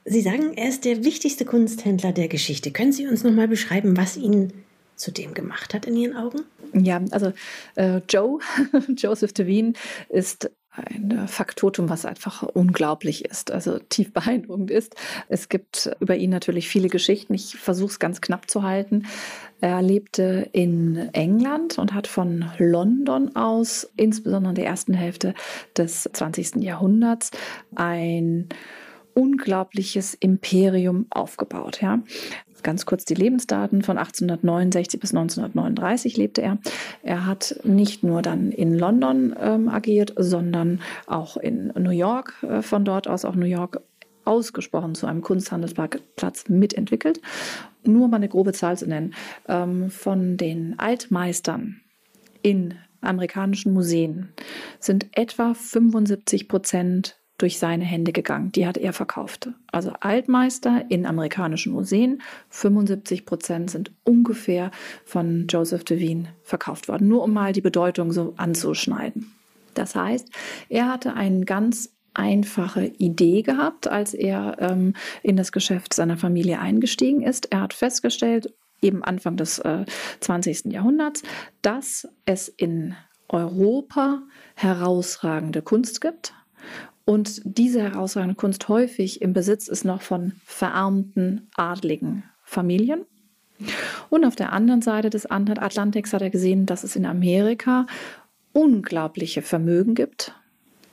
Sie 0.05 0.21
sagen, 0.21 0.53
er 0.55 0.69
ist 0.69 0.85
der 0.85 1.03
wichtigste 1.03 1.47
Kunsthändler 1.47 2.13
der 2.13 2.29
Geschichte. 2.29 2.73
Können 2.73 2.93
Sie 2.93 3.07
uns 3.07 3.25
noch 3.25 3.33
mal 3.33 3.49
beschreiben, 3.49 3.97
was 3.97 4.19
ihn 4.19 4.53
zu 4.97 5.13
dem 5.13 5.33
gemacht 5.33 5.73
hat 5.73 5.87
in 5.87 5.97
Ihren 5.97 6.15
Augen? 6.15 6.43
Ja, 6.75 7.01
also 7.11 7.33
äh, 7.77 8.03
Joe, 8.07 8.39
Joseph 8.99 9.33
Devine 9.33 9.73
ist 10.11 10.51
ein 10.73 11.29
Faktotum, 11.29 11.91
was 11.91 12.07
einfach 12.07 12.43
unglaublich 12.43 13.25
ist, 13.25 13.51
also 13.51 13.79
tief 13.79 14.13
beeindruckend 14.15 14.71
ist. 14.71 14.97
Es 15.29 15.49
gibt 15.49 15.91
über 16.01 16.17
ihn 16.17 16.31
natürlich 16.31 16.69
viele 16.69 16.89
Geschichten. 16.89 17.35
Ich 17.35 17.57
versuche 17.57 17.93
es 17.93 17.99
ganz 17.99 18.21
knapp 18.21 18.51
zu 18.51 18.63
halten. 18.63 19.05
Er 19.61 19.83
lebte 19.83 20.49
in 20.53 21.11
England 21.13 21.79
und 21.79 21.95
hat 21.95 22.07
von 22.07 22.47
London 22.59 23.37
aus, 23.37 23.91
insbesondere 23.97 24.53
in 24.53 24.57
der 24.57 24.67
ersten 24.67 24.95
Hälfte 24.95 25.35
des 25.77 26.09
20. 26.13 26.57
Jahrhunderts, 26.57 27.31
ein 27.75 28.49
unglaubliches 29.15 30.15
Imperium 30.15 31.07
aufgebaut. 31.11 31.81
Ja. 31.83 32.03
Ganz 32.63 32.87
kurz 32.87 33.05
die 33.05 33.15
Lebensdaten. 33.15 33.83
Von 33.83 33.99
1869 33.99 35.01
bis 35.01 35.11
1939 35.11 36.17
lebte 36.17 36.43
er. 36.43 36.59
Er 37.03 37.27
hat 37.27 37.61
nicht 37.65 38.03
nur 38.03 38.23
dann 38.23 38.53
in 38.53 38.79
London 38.79 39.35
ähm, 39.41 39.69
agiert, 39.69 40.15
sondern 40.17 40.81
auch 41.07 41.37
in 41.37 41.73
New 41.77 41.91
York, 41.91 42.35
äh, 42.43 42.63
von 42.63 42.85
dort 42.85 43.09
aus 43.09 43.25
auch 43.25 43.35
New 43.35 43.47
York 43.47 43.81
ausgesprochen 44.25 44.95
zu 44.95 45.07
einem 45.07 45.23
Kunsthandelsplatz 45.23 46.49
mitentwickelt. 46.49 47.21
Nur 47.85 48.09
mal 48.09 48.17
eine 48.17 48.29
grobe 48.29 48.53
Zahl 48.53 48.79
zu 48.79 48.87
nennen. 48.87 49.15
Ähm, 49.49 49.91
von 49.91 50.37
den 50.37 50.79
Altmeistern 50.79 51.81
in 52.43 52.75
amerikanischen 53.01 53.73
Museen 53.73 54.33
sind 54.79 55.09
etwa 55.13 55.55
75 55.55 56.49
Prozent 56.49 57.19
durch 57.43 57.59
seine 57.59 57.85
Hände 57.85 58.13
gegangen. 58.13 58.53
Die 58.53 58.67
hat 58.69 58.79
er 58.79 58.93
verkauft. 58.93 59.51
Also 59.73 59.93
Altmeister 59.99 60.85
in 60.89 61.07
amerikanischen 61.07 61.73
Museen, 61.73 62.23
75 62.51 63.27
Prozent 63.27 63.71
sind 63.71 63.91
ungefähr 64.05 64.71
von 65.05 65.47
Joseph 65.49 65.83
Devine 65.83 66.29
verkauft 66.45 66.87
worden. 66.87 67.09
Nur 67.09 67.25
um 67.25 67.33
mal 67.33 67.53
die 67.53 67.61
Bedeutung 67.61 68.13
so 68.13 68.35
anzuschneiden. 68.37 69.33
Das 69.75 69.97
heißt, 69.97 70.31
er 70.69 70.89
hatte 70.89 71.15
eine 71.15 71.45
ganz 71.45 71.93
einfache 72.15 72.85
Idee 72.85 73.43
gehabt, 73.43 73.89
als 73.89 74.15
er 74.15 74.59
ähm, 74.61 74.95
in 75.25 75.37
das 75.37 75.51
Geschäft 75.51 75.95
seiner 75.95 76.17
Familie 76.17 76.61
eingestiegen 76.61 77.23
ist. 77.23 77.51
Er 77.51 77.63
hat 77.63 77.75
festgestellt, 77.75 78.55
eben 78.83 79.03
Anfang 79.03 79.37
des 79.37 79.59
äh, 79.61 79.85
20. 80.21 80.67
Jahrhunderts, 80.67 81.23
dass 81.63 82.07
es 82.25 82.49
in 82.49 82.95
Europa 83.29 84.23
herausragende 84.55 85.63
Kunst 85.63 86.01
gibt, 86.01 86.35
und 87.13 87.43
diese 87.45 87.83
herausragende 87.83 88.37
Kunst 88.37 88.69
häufig 88.69 89.21
im 89.21 89.35
Besitz 89.35 89.69
ist 89.69 89.85
noch 89.85 90.01
von 90.01 90.33
verarmten, 90.47 91.51
adligen 91.55 92.25
Familien. 92.43 93.05
Und 94.09 94.25
auf 94.25 94.35
der 94.35 94.55
anderen 94.55 94.81
Seite 94.81 95.11
des 95.11 95.27
Atlantiks 95.27 96.15
hat 96.15 96.23
er 96.23 96.31
gesehen, 96.31 96.65
dass 96.65 96.85
es 96.85 96.97
in 96.97 97.05
Amerika 97.05 97.87
unglaubliche 98.55 99.43
Vermögen 99.43 99.95
gibt, 99.95 100.35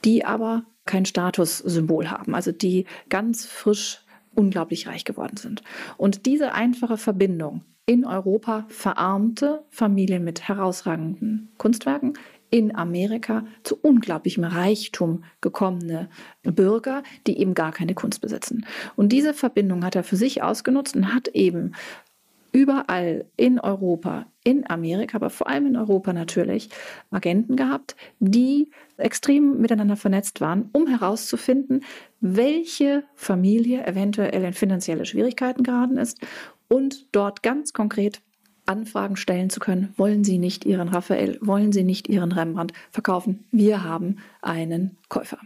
die 0.03 0.25
aber 0.25 0.63
kein 0.85 1.05
Statussymbol 1.05 2.11
haben, 2.11 2.35
also 2.35 2.51
die 2.51 2.85
ganz 3.07 3.45
frisch 3.45 4.01
unglaublich 4.35 4.87
reich 4.87 5.05
geworden 5.05 5.37
sind. 5.37 5.63
Und 5.95 6.25
diese 6.25 6.51
einfache 6.51 6.97
Verbindung 6.97 7.63
in 7.85 8.03
Europa 8.05 8.65
verarmte 8.67 9.63
Familien 9.69 10.25
mit 10.25 10.49
herausragenden 10.49 11.53
Kunstwerken 11.57 12.15
in 12.49 12.75
Amerika 12.75 13.45
zu 13.63 13.77
unglaublichem 13.81 14.43
Reichtum 14.43 15.23
gekommene 15.41 16.09
Bürger, 16.43 17.03
die 17.27 17.39
eben 17.39 17.53
gar 17.53 17.71
keine 17.71 17.93
Kunst 17.93 18.21
besitzen. 18.21 18.65
Und 18.95 19.09
diese 19.09 19.33
Verbindung 19.33 19.83
hat 19.83 19.95
er 19.95 20.03
für 20.03 20.15
sich 20.15 20.41
ausgenutzt 20.41 20.95
und 20.95 21.13
hat 21.13 21.27
eben 21.29 21.73
überall 22.51 23.25
in 23.37 23.59
Europa, 23.59 24.25
in 24.43 24.67
Amerika, 24.69 25.17
aber 25.17 25.29
vor 25.29 25.47
allem 25.47 25.67
in 25.67 25.77
Europa 25.77 26.13
natürlich, 26.13 26.69
Agenten 27.11 27.55
gehabt, 27.55 27.95
die 28.19 28.71
extrem 28.97 29.59
miteinander 29.61 29.95
vernetzt 29.95 30.41
waren, 30.41 30.69
um 30.71 30.87
herauszufinden, 30.87 31.83
welche 32.19 33.03
Familie 33.15 33.85
eventuell 33.85 34.43
in 34.43 34.53
finanzielle 34.53 35.05
Schwierigkeiten 35.05 35.63
geraten 35.63 35.97
ist 35.97 36.19
und 36.67 37.07
dort 37.11 37.43
ganz 37.43 37.73
konkret 37.73 38.21
Anfragen 38.69 39.15
stellen 39.15 39.49
zu 39.49 39.59
können, 39.59 39.93
wollen 39.97 40.23
Sie 40.23 40.37
nicht 40.37 40.63
Ihren 40.63 40.87
Raphael, 40.89 41.37
wollen 41.41 41.71
Sie 41.71 41.83
nicht 41.83 42.07
Ihren 42.07 42.31
Rembrandt 42.31 42.71
verkaufen? 42.91 43.45
Wir 43.51 43.83
haben 43.83 44.17
einen 44.41 44.97
Käufer. 45.09 45.39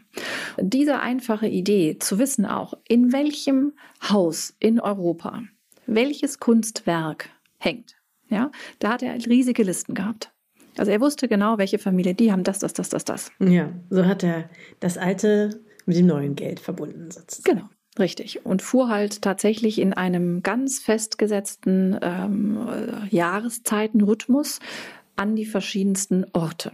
Diese 0.59 0.99
einfache 0.99 1.47
Idee 1.47 1.97
zu 1.99 2.19
wissen 2.19 2.45
auch, 2.45 2.75
in 2.87 3.13
welchem 3.13 3.73
Haus 4.09 4.53
in 4.59 4.79
Europa 4.79 5.41
welches 5.85 6.39
Kunstwerk 6.39 7.29
hängt, 7.59 7.95
ja, 8.29 8.51
da 8.79 8.93
hat 8.93 9.03
er 9.03 9.13
riesige 9.13 9.63
Listen 9.63 9.93
gehabt. 9.93 10.31
Also 10.77 10.91
er 10.91 11.01
wusste 11.01 11.27
genau, 11.27 11.57
welche 11.57 11.77
Familie, 11.77 12.15
die 12.15 12.31
haben 12.31 12.43
das, 12.43 12.59
das, 12.59 12.73
das, 12.73 12.89
das, 12.89 13.05
das. 13.05 13.31
Ja, 13.39 13.69
so 13.89 14.05
hat 14.05 14.23
er 14.23 14.49
das 14.79 14.97
alte 14.97 15.61
mit 15.85 15.97
dem 15.97 16.07
neuen 16.07 16.35
Geld 16.35 16.59
verbunden 16.59 17.11
sozusagen. 17.11 17.57
Genau. 17.57 17.69
Richtig. 17.99 18.45
Und 18.45 18.61
fuhr 18.61 18.89
halt 18.89 19.21
tatsächlich 19.21 19.79
in 19.79 19.93
einem 19.93 20.41
ganz 20.41 20.79
festgesetzten 20.79 21.97
ähm, 22.01 22.67
Jahreszeitenrhythmus 23.11 24.59
an 25.15 25.35
die 25.35 25.45
verschiedensten 25.45 26.25
Orte. 26.33 26.71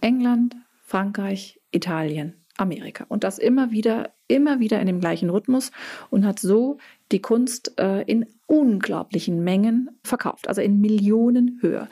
England, 0.00 0.56
Frankreich, 0.84 1.60
Italien, 1.72 2.34
Amerika. 2.56 3.04
Und 3.08 3.24
das 3.24 3.38
immer 3.38 3.72
wieder, 3.72 4.10
immer 4.28 4.60
wieder 4.60 4.80
in 4.80 4.86
dem 4.86 5.00
gleichen 5.00 5.30
Rhythmus 5.30 5.72
und 6.10 6.24
hat 6.24 6.38
so 6.38 6.78
die 7.10 7.20
Kunst 7.20 7.78
äh, 7.78 8.02
in 8.02 8.26
unglaublichen 8.46 9.42
Mengen 9.42 9.90
verkauft, 10.04 10.48
also 10.48 10.60
in 10.60 10.80
Millionenhöhe. 10.80 11.88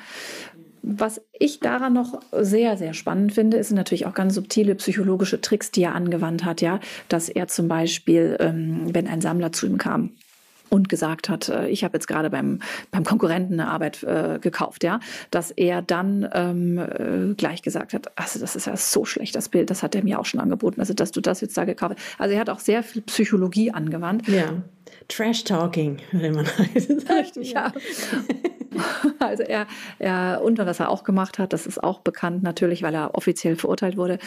Was 0.82 1.20
ich 1.38 1.60
daran 1.60 1.92
noch 1.92 2.20
sehr, 2.32 2.76
sehr 2.76 2.94
spannend 2.94 3.32
finde, 3.32 3.56
ist 3.56 3.72
natürlich 3.72 4.06
auch 4.06 4.14
ganz 4.14 4.34
subtile 4.34 4.74
psychologische 4.76 5.40
Tricks, 5.40 5.70
die 5.70 5.82
er 5.82 5.94
angewandt 5.94 6.44
hat, 6.44 6.60
ja, 6.60 6.80
dass 7.08 7.28
er 7.28 7.48
zum 7.48 7.68
Beispiel, 7.68 8.36
ähm, 8.40 8.94
wenn 8.94 9.06
ein 9.06 9.20
Sammler 9.20 9.52
zu 9.52 9.66
ihm 9.66 9.78
kam, 9.78 10.10
und 10.70 10.88
gesagt 10.88 11.28
hat, 11.28 11.48
äh, 11.48 11.68
ich 11.68 11.84
habe 11.84 11.96
jetzt 11.96 12.06
gerade 12.06 12.30
beim, 12.30 12.60
beim 12.90 13.04
Konkurrenten 13.04 13.60
eine 13.60 13.70
Arbeit 13.70 14.02
äh, 14.02 14.38
gekauft, 14.40 14.84
ja, 14.84 15.00
dass 15.30 15.50
er 15.50 15.82
dann 15.82 16.28
ähm, 16.32 16.78
äh, 16.78 17.34
gleich 17.34 17.62
gesagt 17.62 17.94
hat, 17.94 18.10
also 18.16 18.38
das 18.38 18.56
ist 18.56 18.66
ja 18.66 18.76
so 18.76 19.04
schlecht, 19.04 19.34
das 19.34 19.48
Bild, 19.48 19.70
das 19.70 19.82
hat 19.82 19.94
er 19.94 20.04
mir 20.04 20.18
auch 20.18 20.26
schon 20.26 20.40
angeboten, 20.40 20.80
also 20.80 20.94
dass 20.94 21.10
du 21.12 21.20
das 21.20 21.40
jetzt 21.40 21.56
da 21.56 21.64
gekauft 21.64 21.96
hast. 21.96 22.20
Also 22.20 22.34
er 22.34 22.40
hat 22.40 22.50
auch 22.50 22.60
sehr 22.60 22.82
viel 22.82 23.02
Psychologie 23.02 23.70
angewandt. 23.70 24.28
Ja. 24.28 24.62
Trash 25.08 25.44
Talking, 25.44 25.98
wenn 26.12 26.34
man 26.34 26.46
heißt. 26.58 27.10
Richtig, 27.10 27.52
ja. 27.52 27.72
Also 29.18 29.42
er, 29.42 29.66
er, 29.98 30.40
und 30.44 30.58
was 30.58 30.78
er 30.78 30.90
auch 30.90 31.02
gemacht 31.02 31.38
hat, 31.38 31.52
das 31.52 31.66
ist 31.66 31.82
auch 31.82 32.00
bekannt 32.00 32.42
natürlich, 32.42 32.82
weil 32.82 32.94
er 32.94 33.14
offiziell 33.14 33.56
verurteilt 33.56 33.96
wurde. 33.96 34.18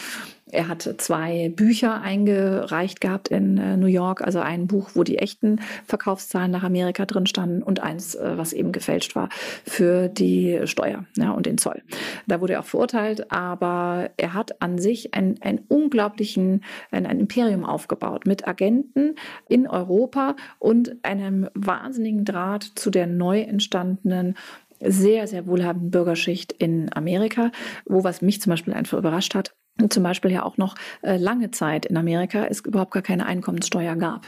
Er 0.50 0.68
hat 0.68 0.82
zwei 0.98 1.48
Bücher 1.48 2.02
eingereicht 2.02 3.00
gehabt 3.00 3.28
in 3.28 3.56
äh, 3.56 3.76
New 3.78 3.86
York, 3.86 4.20
also 4.20 4.40
ein 4.40 4.66
Buch, 4.66 4.90
wo 4.94 5.02
die 5.02 5.16
echten 5.16 5.60
Verkaufszahlen 5.86 6.50
nach 6.50 6.62
Amerika 6.62 7.06
drin 7.06 7.26
standen 7.26 7.62
und 7.62 7.80
eins, 7.80 8.14
äh, 8.14 8.36
was 8.36 8.52
eben 8.52 8.70
gefälscht 8.70 9.16
war 9.16 9.30
für 9.64 10.08
die 10.08 10.60
Steuer 10.64 11.06
ja, 11.16 11.30
und 11.30 11.46
den 11.46 11.56
Zoll. 11.56 11.82
Da 12.26 12.42
wurde 12.42 12.54
er 12.54 12.60
auch 12.60 12.66
verurteilt, 12.66 13.32
aber 13.32 14.10
er 14.18 14.34
hat 14.34 14.60
an 14.60 14.76
sich 14.78 15.14
einen, 15.14 15.40
einen 15.40 15.60
unglaublichen, 15.68 16.62
ein, 16.90 17.06
ein 17.06 17.20
Imperium 17.20 17.64
aufgebaut 17.64 18.26
mit 18.26 18.46
Agenten 18.46 19.14
in 19.48 19.66
Europa 19.66 20.36
und 20.58 20.71
einem 21.02 21.48
wahnsinnigen 21.54 22.24
Draht 22.24 22.62
zu 22.62 22.90
der 22.90 23.06
neu 23.06 23.40
entstandenen 23.40 24.36
sehr, 24.84 25.26
sehr 25.26 25.46
wohlhabenden 25.46 25.90
Bürgerschicht 25.90 26.52
in 26.52 26.92
Amerika, 26.92 27.52
wo 27.86 28.04
was 28.04 28.22
mich 28.22 28.40
zum 28.40 28.50
Beispiel 28.50 28.74
einfach 28.74 28.98
überrascht 28.98 29.34
hat, 29.34 29.54
zum 29.88 30.02
Beispiel 30.02 30.30
ja 30.30 30.42
auch 30.42 30.58
noch 30.58 30.74
äh, 31.02 31.16
lange 31.16 31.50
Zeit 31.50 31.86
in 31.86 31.96
Amerika 31.96 32.44
es 32.44 32.60
überhaupt 32.60 32.92
gar 32.92 33.02
keine 33.02 33.26
Einkommenssteuer 33.26 33.96
gab. 33.96 34.26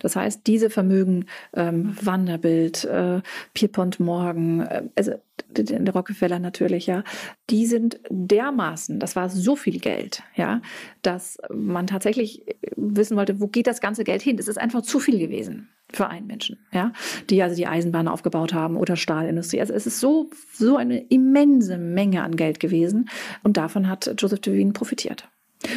Das 0.00 0.14
heißt, 0.14 0.46
diese 0.46 0.70
Vermögen, 0.70 1.26
ähm, 1.54 1.96
Wanderbild, 2.00 2.84
äh, 2.84 3.20
Pierpont 3.54 3.98
Morgan, 3.98 4.60
äh, 4.60 4.82
also 4.96 5.12
der 5.50 5.92
Rockefeller 5.92 6.38
natürlich, 6.38 6.86
ja, 6.86 7.02
die 7.50 7.66
sind 7.66 8.00
dermaßen, 8.08 9.00
das 9.00 9.16
war 9.16 9.28
so 9.28 9.56
viel 9.56 9.80
Geld, 9.80 10.22
ja, 10.36 10.62
dass 11.02 11.38
man 11.52 11.86
tatsächlich 11.86 12.44
wissen 12.76 13.16
wollte, 13.16 13.40
wo 13.40 13.48
geht 13.48 13.66
das 13.66 13.80
ganze 13.80 14.04
Geld 14.04 14.22
hin? 14.22 14.38
Es 14.38 14.48
ist 14.48 14.58
einfach 14.58 14.82
zu 14.82 15.00
viel 15.00 15.18
gewesen 15.18 15.68
für 15.94 16.08
einen 16.08 16.26
Menschen, 16.26 16.58
ja, 16.72 16.92
die 17.30 17.42
also 17.42 17.56
die 17.56 17.66
Eisenbahn 17.66 18.08
aufgebaut 18.08 18.52
haben 18.52 18.76
oder 18.76 18.96
Stahlindustrie. 18.96 19.60
Also 19.60 19.72
es 19.72 19.86
ist 19.86 20.00
so, 20.00 20.30
so 20.52 20.76
eine 20.76 20.98
immense 21.08 21.78
Menge 21.78 22.22
an 22.22 22.36
Geld 22.36 22.60
gewesen 22.60 23.08
und 23.42 23.56
davon 23.56 23.88
hat 23.88 24.14
Joseph 24.18 24.40
Devine 24.40 24.72
profitiert. 24.72 25.28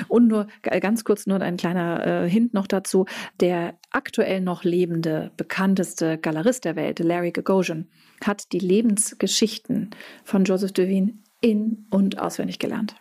Und 0.07 0.27
nur 0.27 0.47
ganz 0.61 1.03
kurz 1.03 1.27
nur 1.27 1.41
ein 1.41 1.57
kleiner 1.57 2.05
äh, 2.05 2.29
Hint 2.29 2.53
noch 2.53 2.67
dazu. 2.67 3.05
Der 3.39 3.77
aktuell 3.91 4.41
noch 4.41 4.63
lebende, 4.63 5.31
bekannteste 5.37 6.17
Galerist 6.17 6.65
der 6.65 6.75
Welt, 6.75 6.99
Larry 6.99 7.31
Gagosian, 7.31 7.87
hat 8.23 8.51
die 8.51 8.59
Lebensgeschichten 8.59 9.91
von 10.23 10.43
Joseph 10.43 10.73
Devine 10.73 11.13
in- 11.41 11.85
und 11.89 12.19
auswendig 12.19 12.59
gelernt. 12.59 12.95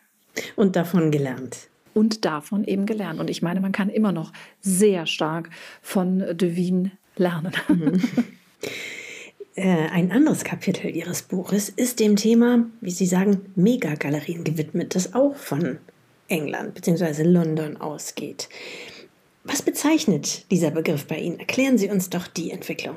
Und 0.54 0.76
davon 0.76 1.10
gelernt. 1.10 1.68
Und 1.94 2.24
davon 2.24 2.64
eben 2.64 2.84
gelernt. 2.84 3.20
Und 3.20 3.30
ich 3.30 3.40
meine, 3.40 3.60
man 3.60 3.72
kann 3.72 3.88
immer 3.88 4.12
noch 4.12 4.32
sehr 4.60 5.06
stark 5.06 5.48
von 5.80 6.22
Devine 6.36 6.92
lernen. 7.16 7.52
Mhm. 7.68 8.00
Äh, 9.54 9.88
ein 9.88 10.12
anderes 10.12 10.44
Kapitel 10.44 10.94
Ihres 10.94 11.22
Buches 11.22 11.70
ist 11.70 11.98
dem 11.98 12.16
Thema, 12.16 12.66
wie 12.82 12.90
Sie 12.90 13.06
sagen, 13.06 13.46
Megagalerien 13.54 14.44
gewidmet, 14.44 14.94
das 14.94 15.14
auch 15.14 15.34
von 15.34 15.78
England 16.28 16.74
bzw. 16.74 17.22
London 17.22 17.78
ausgeht. 17.78 18.50
Was 19.44 19.62
bezeichnet 19.62 20.50
dieser 20.50 20.70
Begriff 20.70 21.06
bei 21.06 21.18
Ihnen? 21.18 21.38
Erklären 21.38 21.78
Sie 21.78 21.88
uns 21.88 22.10
doch 22.10 22.26
die 22.26 22.50
Entwicklung. 22.50 22.96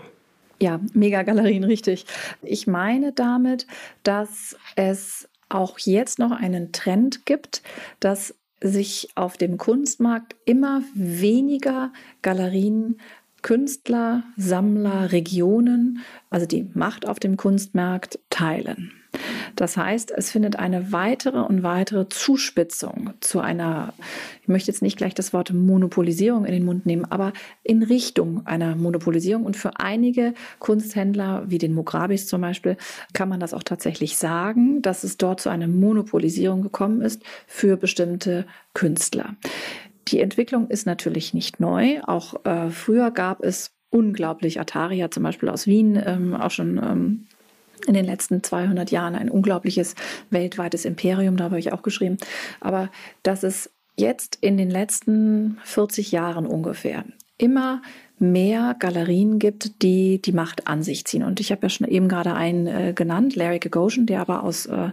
Ja, 0.62 0.82
Megagalerien, 0.94 1.64
richtig. 1.64 2.06
Ich 2.42 2.68
meine 2.68 3.14
damit, 3.14 3.66
dass 4.04 4.58
es 4.76 5.30
auch 5.48 5.80
jetzt 5.80 6.20
noch 6.20 6.32
einen 6.32 6.74
Trend 6.74 7.26
gibt, 7.26 7.62
dass 8.02 8.36
sich 8.62 9.10
auf 9.16 9.38
dem 9.38 9.58
Kunstmarkt 9.58 10.36
immer 10.46 10.84
weniger 10.94 11.94
Galerien 12.22 13.00
Künstler, 13.41 14.23
Sammler, 14.38 15.12
Regionen, 15.12 15.99
also 16.30 16.45
die 16.45 16.69
Macht 16.73 17.08
auf 17.08 17.19
dem 17.19 17.38
Kunstmarkt 17.38 18.19
teilen. 18.30 18.91
Das 19.56 19.75
heißt, 19.75 20.12
es 20.12 20.32
findet 20.32 20.58
eine 20.58 20.91
weitere 20.91 21.39
und 21.39 21.63
weitere 21.63 22.08
Zuspitzung 22.10 23.12
zu 23.19 23.39
einer, 23.39 23.93
ich 24.41 24.47
möchte 24.47 24.71
jetzt 24.71 24.82
nicht 24.82 24.97
gleich 24.97 25.13
das 25.13 25.34
Wort 25.34 25.52
Monopolisierung 25.52 26.45
in 26.45 26.54
den 26.54 26.65
Mund 26.65 26.86
nehmen, 26.86 27.06
aber 27.06 27.34
in 27.63 27.84
Richtung 27.84 28.45
einer 28.45 28.75
Monopolisierung. 28.75 29.45
Und 29.45 29.58
für 29.58 29.80
einige 29.80 30.34
Kunsthändler, 30.60 31.43
wie 31.47 31.58
den 31.58 31.73
Mugrabis 31.73 32.28
zum 32.28 32.41
Beispiel, 32.41 32.78
kann 33.13 33.30
man 33.30 33.39
das 33.39 33.54
auch 33.54 33.63
tatsächlich 33.63 34.17
sagen, 34.17 34.82
dass 34.82 35.04
es 35.04 35.17
dort 35.17 35.41
zu 35.41 35.49
einer 35.49 35.67
Monopolisierung 35.67 36.62
gekommen 36.62 37.02
ist 37.02 37.23
für 37.47 37.78
bestimmte 37.78 38.45
Künstler. 38.73 39.36
Die 40.12 40.19
Entwicklung 40.19 40.67
ist 40.67 40.86
natürlich 40.86 41.34
nicht 41.34 41.60
neu. 41.60 42.02
Auch 42.02 42.45
äh, 42.45 42.69
früher 42.69 43.12
gab 43.12 43.43
es 43.43 43.72
unglaublich 43.89 44.60
Ataria 44.60 45.12
zum 45.12 45.24
Beispiel 45.24 45.50
aus 45.50 45.67
Wien, 45.67 46.02
ähm, 46.04 46.36
auch 46.36 46.52
schon 46.52 46.78
ähm, 46.78 47.28
in 47.88 47.93
den 47.93 48.06
letzten 48.06 48.43
200 48.43 48.91
Jahren 48.91 49.15
ein 49.15 49.30
unglaubliches 49.30 49.95
weltweites 50.30 50.86
Imperium, 50.86 51.38
da 51.38 51.45
habe 51.45 51.60
ich 51.60 51.72
auch 51.74 51.82
geschrieben. 51.82 52.17
Aber 52.60 52.89
dass 53.24 53.43
es 53.43 53.72
jetzt 53.98 54.38
in 54.41 54.58
den 54.58 54.69
letzten 54.69 55.58
40 55.63 56.12
Jahren 56.12 56.45
ungefähr 56.45 57.06
immer 57.38 57.82
mehr 58.22 58.76
Galerien 58.78 59.40
gibt, 59.40 59.82
die 59.82 60.22
die 60.22 60.32
Macht 60.32 60.68
an 60.68 60.84
sich 60.84 61.06
ziehen. 61.06 61.24
Und 61.24 61.40
ich 61.40 61.52
habe 61.52 61.64
ja 61.64 61.70
schon 61.70 61.88
eben 61.88 62.08
gerade 62.08 62.34
einen 62.34 62.68
äh, 62.68 62.94
genannt, 62.94 63.36
Larry 63.36 63.60
Gagosian, 63.60 64.06
der 64.06 64.22
aber 64.22 64.44
aus, 64.44 64.66
äh, 64.66 64.90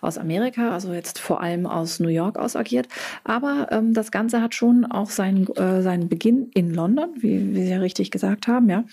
aus 0.00 0.18
Amerika, 0.18 0.70
also 0.70 0.92
jetzt 0.92 1.18
vor 1.18 1.40
allem 1.40 1.66
aus 1.66 2.00
New 2.00 2.08
York 2.08 2.38
aus 2.38 2.56
agiert. 2.56 2.88
Aber 3.24 3.68
ähm, 3.70 3.94
das 3.94 4.10
Ganze 4.10 4.40
hat 4.42 4.54
schon 4.54 4.84
auch 4.84 5.10
seinen, 5.10 5.46
äh, 5.56 5.82
seinen 5.82 6.08
Beginn 6.08 6.50
in 6.54 6.72
London, 6.72 7.10
wie, 7.16 7.54
wie 7.54 7.62
Sie 7.62 7.70
ja 7.70 7.78
richtig 7.78 8.10
gesagt 8.10 8.48
haben. 8.48 8.68
Ja. 8.68 8.84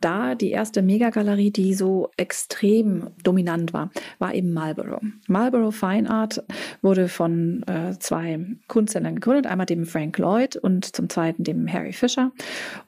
Da 0.00 0.34
die 0.34 0.50
erste 0.50 0.82
Megagalerie, 0.82 1.50
die 1.50 1.74
so 1.74 2.10
extrem 2.16 3.08
dominant 3.22 3.72
war, 3.72 3.90
war 4.18 4.34
eben 4.34 4.52
Marlborough. 4.52 5.02
Marlborough 5.28 5.74
Fine 5.74 6.08
Art 6.08 6.42
wurde 6.82 7.08
von 7.08 7.62
äh, 7.66 7.98
zwei 7.98 8.38
Kunsthändlern 8.68 9.16
gegründet, 9.16 9.46
einmal 9.46 9.66
dem 9.66 9.86
Frank 9.86 10.18
Lloyd 10.18 10.56
und 10.56 10.84
zum 10.96 11.08
zweiten 11.08 11.44
dem 11.44 11.70
Harry 11.70 11.92
Fisher. 11.92 12.32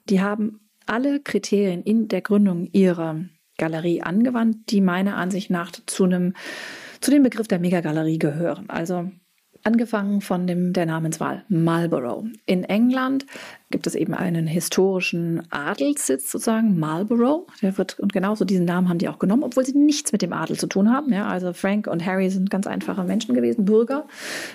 Die 0.09 0.21
haben 0.21 0.46
alle 0.87 1.21
Kriterien 1.21 1.83
in 1.83 2.09
der 2.09 2.21
Gründung 2.21 2.69
ihrer 2.73 3.21
Galerie 3.59 4.03
angewandt, 4.03 4.71
die 4.71 4.81
meiner 4.81 5.17
Ansicht 5.17 5.51
nach 5.51 5.73
zu 5.87 6.05
einem 6.05 6.35
zu 7.01 7.11
dem 7.11 7.23
Begriff 7.23 7.49
der 7.49 7.59
Megagalerie 7.59 8.19
gehören. 8.19 8.69
Also 8.69 9.11
Angefangen 9.67 10.21
von 10.21 10.47
dem, 10.47 10.73
der 10.73 10.87
Namenswahl 10.87 11.45
Marlborough. 11.49 12.25
In 12.47 12.63
England 12.63 13.27
gibt 13.73 13.89
es 13.89 13.97
eben 13.97 14.15
einen 14.15 14.47
historischen 14.47 15.43
Adelssitz 15.51 16.31
sozusagen, 16.31 16.79
Marlborough. 16.79 17.49
Der 17.63 17.77
wird, 17.77 17.99
und 17.99 18.13
genauso 18.13 18.45
diesen 18.45 18.65
Namen 18.65 18.89
haben 18.89 18.99
die 18.99 19.09
auch 19.09 19.19
genommen, 19.19 19.43
obwohl 19.43 19.67
sie 19.67 19.77
nichts 19.77 20.13
mit 20.13 20.23
dem 20.23 20.33
Adel 20.33 20.57
zu 20.57 20.69
tun 20.69 20.93
haben. 20.93 21.13
Ja, 21.13 21.27
also 21.27 21.53
Frank 21.53 21.89
und 21.89 22.07
Harry 22.07 22.31
sind 22.31 22.49
ganz 22.49 22.69
einfache 22.69 23.03
Menschen 23.03 23.35
gewesen, 23.35 23.65
Bürger, 23.65 24.07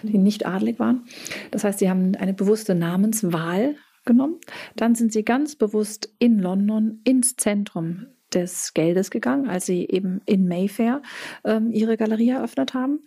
die 0.01 0.17
nicht 0.17 0.45
adelig 0.45 0.79
waren. 0.79 1.03
Das 1.51 1.65
heißt, 1.65 1.79
sie 1.79 1.89
haben 1.89 2.15
eine 2.15 2.33
bewusste 2.33 2.73
Namenswahl 2.73 3.75
genommen. 4.05 4.39
Dann 4.75 4.95
sind 4.95 5.13
sie 5.13 5.23
ganz 5.23 5.55
bewusst 5.55 6.13
in 6.19 6.39
London 6.39 7.01
ins 7.03 7.35
Zentrum 7.35 8.07
des 8.33 8.73
Geldes 8.73 9.11
gegangen, 9.11 9.49
als 9.49 9.65
sie 9.65 9.87
eben 9.89 10.21
in 10.25 10.47
Mayfair 10.47 11.01
ähm, 11.43 11.71
ihre 11.71 11.97
Galerie 11.97 12.29
eröffnet 12.29 12.73
haben. 12.73 12.99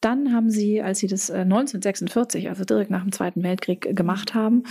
Dann 0.00 0.32
haben 0.32 0.50
sie, 0.50 0.80
als 0.80 1.00
sie 1.00 1.08
das 1.08 1.30
äh, 1.30 1.38
1946, 1.38 2.48
also 2.48 2.64
direkt 2.64 2.90
nach 2.90 3.02
dem 3.02 3.12
Zweiten 3.12 3.42
Weltkrieg 3.42 3.96
gemacht 3.96 4.34
haben, 4.34 4.64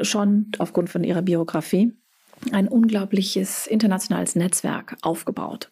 schon 0.00 0.50
aufgrund 0.58 0.90
von 0.90 1.04
ihrer 1.04 1.22
Biografie 1.22 1.92
ein 2.52 2.68
unglaubliches 2.68 3.66
internationales 3.66 4.36
Netzwerk 4.36 4.96
aufgebaut. 5.02 5.70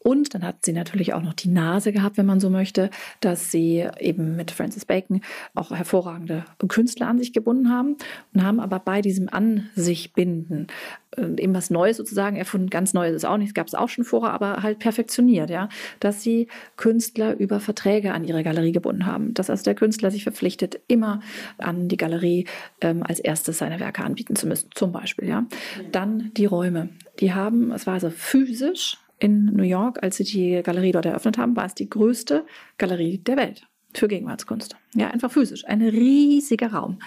Und 0.00 0.34
dann 0.34 0.44
hat 0.44 0.64
sie 0.64 0.72
natürlich 0.72 1.12
auch 1.14 1.22
noch 1.22 1.34
die 1.34 1.48
Nase 1.48 1.92
gehabt, 1.92 2.16
wenn 2.18 2.26
man 2.26 2.40
so 2.40 2.50
möchte, 2.50 2.90
dass 3.20 3.50
sie 3.50 3.86
eben 3.98 4.36
mit 4.36 4.50
Francis 4.50 4.84
Bacon 4.84 5.20
auch 5.54 5.70
hervorragende 5.70 6.44
Künstler 6.68 7.08
an 7.08 7.18
sich 7.18 7.32
gebunden 7.32 7.70
haben 7.70 7.96
und 8.34 8.42
haben 8.42 8.60
aber 8.60 8.78
bei 8.78 9.02
diesem 9.02 9.28
An 9.28 9.70
sich 9.74 10.12
binden 10.12 10.68
äh, 11.16 11.42
eben 11.42 11.54
was 11.54 11.70
Neues 11.70 11.96
sozusagen 11.96 12.36
erfunden. 12.36 12.70
Ganz 12.70 12.94
Neues 12.94 13.14
ist 13.14 13.24
auch 13.24 13.36
nicht, 13.36 13.54
gab 13.54 13.66
es 13.66 13.74
auch 13.74 13.88
schon 13.88 14.04
vorher, 14.04 14.32
aber 14.32 14.62
halt 14.62 14.78
perfektioniert, 14.78 15.50
ja, 15.50 15.68
dass 16.00 16.22
sie 16.22 16.48
Künstler 16.76 17.36
über 17.36 17.60
Verträge 17.60 18.12
an 18.12 18.24
ihre 18.24 18.42
Galerie 18.42 18.72
gebunden 18.72 19.06
haben. 19.06 19.34
Dass 19.34 19.50
also 19.50 19.64
der 19.64 19.74
Künstler 19.74 20.10
sich 20.10 20.22
verpflichtet, 20.22 20.80
immer 20.88 21.20
an 21.58 21.88
die 21.88 21.96
Galerie 21.96 22.46
ähm, 22.80 23.02
als 23.02 23.20
erstes 23.20 23.58
seine 23.58 23.80
Werke 23.80 24.04
anbieten 24.04 24.36
zu 24.36 24.46
müssen, 24.46 24.70
zum 24.74 24.92
Beispiel, 24.92 25.28
ja. 25.28 25.46
Dann 25.92 26.30
die 26.36 26.46
Räume. 26.46 26.90
Die 27.20 27.32
haben, 27.32 27.72
es 27.72 27.86
war 27.86 27.94
also 27.94 28.10
physisch 28.10 28.98
in 29.18 29.46
New 29.46 29.62
York, 29.62 30.02
als 30.02 30.16
sie 30.16 30.24
die 30.24 30.62
Galerie 30.62 30.92
dort 30.92 31.06
eröffnet 31.06 31.38
haben, 31.38 31.56
war 31.56 31.66
es 31.66 31.74
die 31.74 31.88
größte 31.88 32.44
Galerie 32.76 33.18
der 33.18 33.36
Welt 33.36 33.66
für 33.94 34.08
Gegenwartskunst. 34.08 34.76
Ja, 34.94 35.08
einfach 35.08 35.30
physisch. 35.30 35.66
Ein 35.66 35.82
riesiger 35.82 36.72
Raum. 36.72 36.98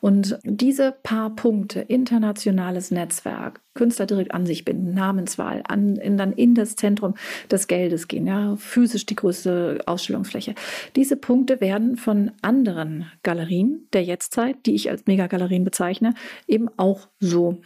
Und 0.00 0.38
diese 0.44 0.92
paar 1.02 1.30
Punkte, 1.34 1.80
internationales 1.80 2.90
Netzwerk, 2.90 3.60
Künstler 3.74 4.06
direkt 4.06 4.32
an 4.32 4.46
sich 4.46 4.64
binden, 4.64 4.94
Namenswahl, 4.94 5.62
an, 5.66 5.96
in, 5.96 6.16
dann 6.16 6.32
in 6.32 6.54
das 6.54 6.76
Zentrum 6.76 7.14
des 7.50 7.66
Geldes 7.66 8.08
gehen, 8.08 8.26
ja, 8.26 8.56
physisch 8.56 9.06
die 9.06 9.16
größte 9.16 9.80
Ausstellungsfläche. 9.86 10.54
Diese 10.96 11.16
Punkte 11.16 11.60
werden 11.60 11.96
von 11.96 12.32
anderen 12.40 13.10
Galerien 13.22 13.88
der 13.92 14.04
Jetztzeit, 14.04 14.56
die 14.66 14.74
ich 14.74 14.90
als 14.90 15.06
Megagalerien 15.06 15.64
bezeichne, 15.64 16.14
eben 16.46 16.68
auch 16.76 17.08
so 17.20 17.60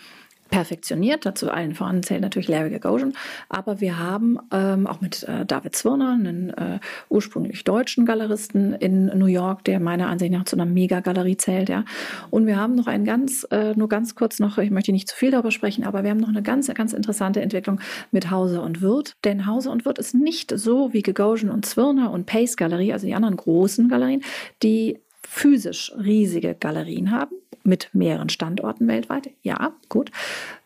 perfektioniert. 0.52 1.24
Dazu 1.24 1.50
allen 1.50 1.74
voran 1.74 2.02
zählt 2.02 2.20
natürlich 2.20 2.46
Larry 2.46 2.70
Gagosian. 2.70 3.14
Aber 3.48 3.80
wir 3.80 3.98
haben 3.98 4.38
ähm, 4.52 4.86
auch 4.86 5.00
mit 5.00 5.24
äh, 5.24 5.46
David 5.46 5.74
Zwirner, 5.74 6.12
einen 6.12 6.50
äh, 6.50 6.78
ursprünglich 7.08 7.64
deutschen 7.64 8.04
Galeristen 8.04 8.74
in 8.74 9.06
New 9.18 9.26
York, 9.26 9.64
der 9.64 9.80
meiner 9.80 10.08
Ansicht 10.08 10.30
nach 10.30 10.44
zu 10.44 10.54
einer 10.54 10.66
Megagalerie 10.66 11.38
zählt. 11.38 11.70
Ja. 11.70 11.84
Und 12.30 12.46
wir 12.46 12.58
haben 12.58 12.74
noch 12.74 12.86
ein 12.86 13.04
ganz, 13.04 13.46
äh, 13.50 13.72
nur 13.74 13.88
ganz 13.88 14.14
kurz 14.14 14.38
noch, 14.40 14.58
ich 14.58 14.70
möchte 14.70 14.92
nicht 14.92 15.08
zu 15.08 15.16
viel 15.16 15.30
darüber 15.30 15.50
sprechen, 15.50 15.84
aber 15.84 16.04
wir 16.04 16.10
haben 16.10 16.20
noch 16.20 16.28
eine 16.28 16.42
ganz, 16.42 16.72
ganz 16.74 16.92
interessante 16.92 17.40
Entwicklung 17.40 17.80
mit 18.10 18.30
Hause 18.30 18.60
und 18.60 18.82
Wirth. 18.82 19.16
Denn 19.24 19.46
Hause 19.46 19.70
und 19.70 19.86
Wirth 19.86 19.98
ist 19.98 20.14
nicht 20.14 20.52
so 20.56 20.92
wie 20.92 21.00
Gagosian 21.00 21.50
und 21.50 21.64
Zwirner 21.64 22.10
und 22.10 22.26
Pace 22.26 22.58
Galerie, 22.58 22.92
also 22.92 23.06
die 23.06 23.14
anderen 23.14 23.36
großen 23.36 23.88
Galerien, 23.88 24.22
die 24.62 24.98
physisch 25.26 25.92
riesige 25.96 26.54
Galerien 26.54 27.10
haben, 27.10 27.36
mit 27.64 27.90
mehreren 27.92 28.28
Standorten 28.28 28.88
weltweit, 28.88 29.30
ja, 29.42 29.74
gut, 29.88 30.10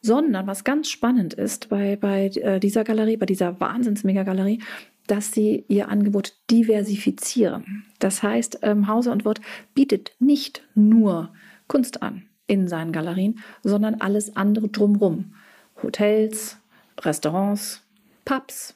sondern 0.03 0.47
was 0.47 0.65
ganz 0.65 0.89
spannend 0.89 1.35
ist 1.35 1.69
bei, 1.69 1.97
bei 1.97 2.27
äh, 2.27 2.61
dieser 2.61 2.85
Galerie, 2.85 3.17
bei 3.17 3.27
dieser 3.27 3.61
Wahnsinns-Mega-Galerie, 3.61 4.63
dass 5.07 5.33
sie 5.33 5.65
ihr 5.69 5.89
Angebot 5.89 6.35
diversifizieren. 6.51 7.85
Das 7.99 8.23
heißt, 8.23 8.61
ähm, 8.63 8.89
Hauser 8.89 9.13
und 9.13 9.25
Wort 9.25 9.41
bietet 9.75 10.13
nicht 10.19 10.63
nur 10.75 11.33
Kunst 11.69 12.03
an 12.03 12.23
in 12.47 12.69
seinen 12.69 12.93
Galerien, 12.93 13.41
sondern 13.63 13.97
alles 13.97 14.37
andere 14.37 14.69
drumherum. 14.69 15.35
Hotels, 15.83 16.59
Restaurants, 17.01 17.83
Pubs, 18.25 18.75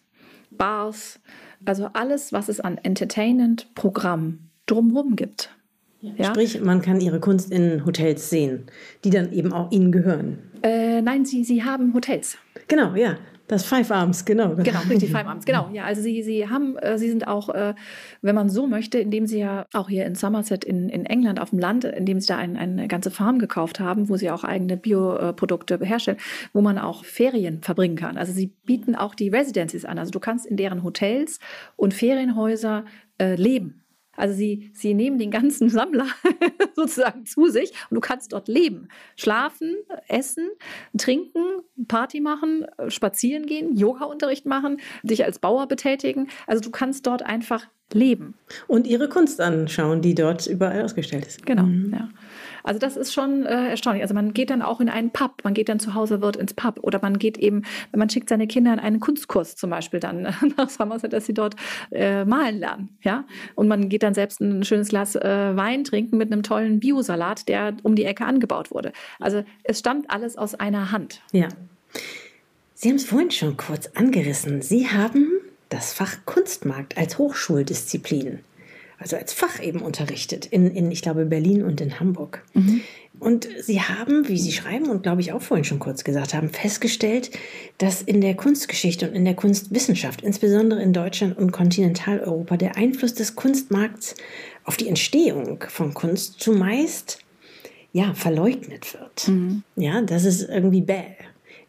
Bars, 0.51 1.21
also 1.65 1.91
alles, 1.93 2.33
was 2.33 2.49
es 2.49 2.61
an 2.61 2.79
Entertainment-Programm 2.79 4.51
drumherum 4.67 5.17
gibt. 5.17 5.51
Ja? 6.01 6.27
Sprich, 6.27 6.61
man 6.61 6.81
kann 6.81 7.01
ihre 7.01 7.21
Kunst 7.21 7.53
in 7.53 7.85
Hotels 7.85 8.31
sehen, 8.31 8.67
die 9.05 9.11
dann 9.11 9.33
eben 9.33 9.53
auch 9.53 9.71
ihnen 9.71 9.93
gehören. 9.93 10.39
Äh, 10.63 11.03
nein, 11.03 11.25
sie, 11.25 11.45
sie 11.45 11.65
haben 11.65 11.95
Hotels. 11.95 12.39
Genau, 12.69 12.95
ja. 12.95 13.17
Das 13.51 13.65
Five 13.65 13.91
Arms, 13.91 14.25
genau. 14.25 14.55
Genau, 14.55 14.79
richtig, 14.89 15.11
Five 15.11 15.27
Arms, 15.27 15.45
genau. 15.45 15.71
Ja, 15.73 15.83
also 15.83 16.01
sie, 16.01 16.23
sie 16.23 16.49
haben, 16.49 16.77
äh, 16.77 16.99
sie 16.99 17.09
sind 17.09 17.27
auch, 17.27 17.49
äh, 17.49 17.75
wenn 18.23 18.37
man 18.37 18.49
so 18.49 18.69
möchte, 18.69 19.01
indem 19.01 19.27
sie 19.27 19.41
ja 19.41 19.67
auch 19.73 19.89
hier 19.89 20.07
in 20.07 20.15
Somerset 20.15 20.65
in, 20.65 20.89
in 20.89 21.05
England 21.05 21.41
auf 21.41 21.51
dem 21.51 21.59
Land, 21.59 21.85
indem 21.85 22.21
sie 22.21 22.29
da 22.29 22.37
ein, 22.37 22.57
eine 22.57 22.87
ganze 22.87 23.11
Farm 23.11 23.41
gekauft 23.41 23.81
haben, 23.81 24.09
wo 24.09 24.17
sie 24.17 24.31
auch 24.31 24.45
eigene 24.45 24.77
Bioprodukte 24.77 25.81
herstellen, 25.85 26.19
wo 26.53 26.61
man 26.61 26.79
auch 26.79 27.05
Ferien 27.05 27.61
verbringen 27.61 27.97
kann. 27.97 28.17
Also 28.17 28.33
sie 28.33 28.53
bieten 28.67 28.95
auch 28.95 29.17
die 29.17 29.31
Residencies 29.31 29.85
an. 29.85 29.99
Also 29.99 30.13
du 30.13 30.21
kannst 30.21 30.47
in 30.47 30.57
deren 30.57 30.85
Hotels 30.85 31.41
und 31.75 31.93
Ferienhäuser 31.93 32.85
äh, 33.19 33.35
leben. 33.35 33.80
Also 34.21 34.35
sie, 34.35 34.71
sie 34.75 34.95
nehmen 34.95 35.19
den 35.19 35.31
ganzen 35.31 35.71
Sammler 35.71 36.07
sozusagen 36.77 37.25
zu 37.25 37.49
sich 37.49 37.73
und 37.89 37.95
du 37.95 38.01
kannst 38.01 38.33
dort 38.33 38.49
leben. 38.49 38.89
Schlafen, 39.17 39.77
essen, 40.09 40.51
trinken, 40.97 41.43
Party 41.89 42.21
machen, 42.21 42.67
spazieren 42.89 43.47
gehen, 43.47 43.77
Yoga-Unterricht 43.77 44.47
machen, 44.47 44.81
dich 45.03 45.25
als 45.25 45.39
Bauer 45.39 45.67
betätigen. 45.69 46.29
Also 46.47 46.61
du 46.61 46.71
kannst 46.71 47.07
dort 47.07 47.23
einfach 47.23 47.67
leben. 47.93 48.35
Und 48.67 48.87
ihre 48.87 49.09
Kunst 49.09 49.41
anschauen, 49.41 50.03
die 50.03 50.15
dort 50.15 50.47
überall 50.47 50.83
ausgestellt 50.83 51.27
ist. 51.27 51.47
Genau, 51.47 51.65
mhm. 51.65 51.93
ja. 51.93 52.09
Also 52.65 52.79
das 52.79 52.97
ist 52.97 53.13
schon 53.13 53.47
äh, 53.47 53.71
erstaunlich. 53.71 54.03
Also 54.03 54.15
man 54.15 54.33
geht 54.33 54.51
dann 54.51 54.63
auch 54.63 54.81
in 54.81 54.89
einen 54.89 55.11
Pub, 55.11 55.43
man 55.45 55.55
geht 55.55 55.69
dann 55.69 55.81
zu 55.81 55.95
Hause 55.95 56.21
wird 56.21 56.37
ins 56.37 56.55
Pub 56.55 56.81
oder 56.83 56.99
man 57.03 57.19
geht 57.19 57.39
eben, 57.39 57.63
man 57.95 58.09
schickt 58.11 58.29
seine 58.29 58.47
Kinder 58.47 58.73
in 58.73 58.79
einen 58.79 59.01
Kunstkurs 59.01 59.57
zum 59.57 59.71
Beispiel 59.71 60.01
dann 60.01 60.23
nach 60.57 60.69
Somerset, 60.69 61.13
dass 61.13 61.27
sie 61.27 61.35
dort 61.35 61.57
äh, 61.91 62.25
malen 62.25 62.59
lernen, 62.59 62.97
ja. 63.03 63.25
Und 63.55 63.69
man 63.69 63.89
geht 63.89 64.03
dann 64.03 64.15
selbst 64.15 64.41
ein 64.41 64.65
schönes 64.65 64.89
Glas 64.89 65.17
äh, 65.17 65.57
Wein 65.57 65.85
trinken 65.85 66.17
mit 66.17 66.33
einem 66.33 66.43
tollen 66.43 66.81
Biosalat, 66.81 67.49
der 67.49 67.77
um 67.83 67.95
die 67.95 68.05
Ecke 68.05 68.25
angebaut 68.25 68.71
wurde. 68.71 68.93
Also 69.19 69.45
es 69.65 69.79
stammt 69.79 70.11
alles 70.11 70.37
aus 70.37 70.55
einer 70.55 70.93
Hand. 70.93 71.23
Ja. 71.33 71.49
Sie 72.75 72.89
haben 72.89 72.97
es 72.97 73.05
vorhin 73.05 73.31
schon 73.31 73.57
kurz 73.57 73.89
angerissen. 73.95 74.63
Sie 74.63 74.89
haben 74.89 75.29
das 75.69 75.93
Fach 75.93 76.17
Kunstmarkt 76.25 76.97
als 76.97 77.19
Hochschuldisziplin 77.19 78.41
also 79.01 79.17
als 79.17 79.33
Fach 79.33 79.63
eben 79.63 79.81
unterrichtet, 79.81 80.45
in, 80.47 80.71
in 80.71 80.93
ich 80.93 81.01
glaube, 81.01 81.25
Berlin 81.25 81.65
und 81.65 81.81
in 81.81 81.99
Hamburg. 81.99 82.45
Mhm. 82.53 82.83
Und 83.19 83.49
Sie 83.61 83.81
haben, 83.81 84.29
wie 84.29 84.39
Sie 84.39 84.53
schreiben 84.53 84.91
und 84.91 85.03
glaube 85.03 85.23
ich 85.23 85.33
auch 85.33 85.41
vorhin 85.41 85.65
schon 85.65 85.79
kurz 85.79 86.05
gesagt 86.05 86.35
haben, 86.35 86.51
festgestellt, 86.51 87.31
dass 87.79 88.03
in 88.03 88.21
der 88.21 88.35
Kunstgeschichte 88.35 89.09
und 89.09 89.15
in 89.15 89.25
der 89.25 89.35
Kunstwissenschaft, 89.35 90.21
insbesondere 90.21 90.83
in 90.83 90.93
Deutschland 90.93 91.37
und 91.39 91.51
Kontinentaleuropa, 91.51 92.59
der 92.59 92.77
Einfluss 92.77 93.15
des 93.15 93.37
Kunstmarkts 93.37 94.17
auf 94.65 94.77
die 94.77 94.89
Entstehung 94.89 95.65
von 95.69 95.95
Kunst 95.95 96.39
zumeist 96.39 97.19
ja, 97.93 98.13
verleugnet 98.15 98.95
wird. 98.95 99.29
Mhm. 99.29 99.63
Ja, 99.77 100.03
das 100.03 100.25
ist 100.25 100.43
irgendwie 100.43 100.83
bäh. 100.83 101.17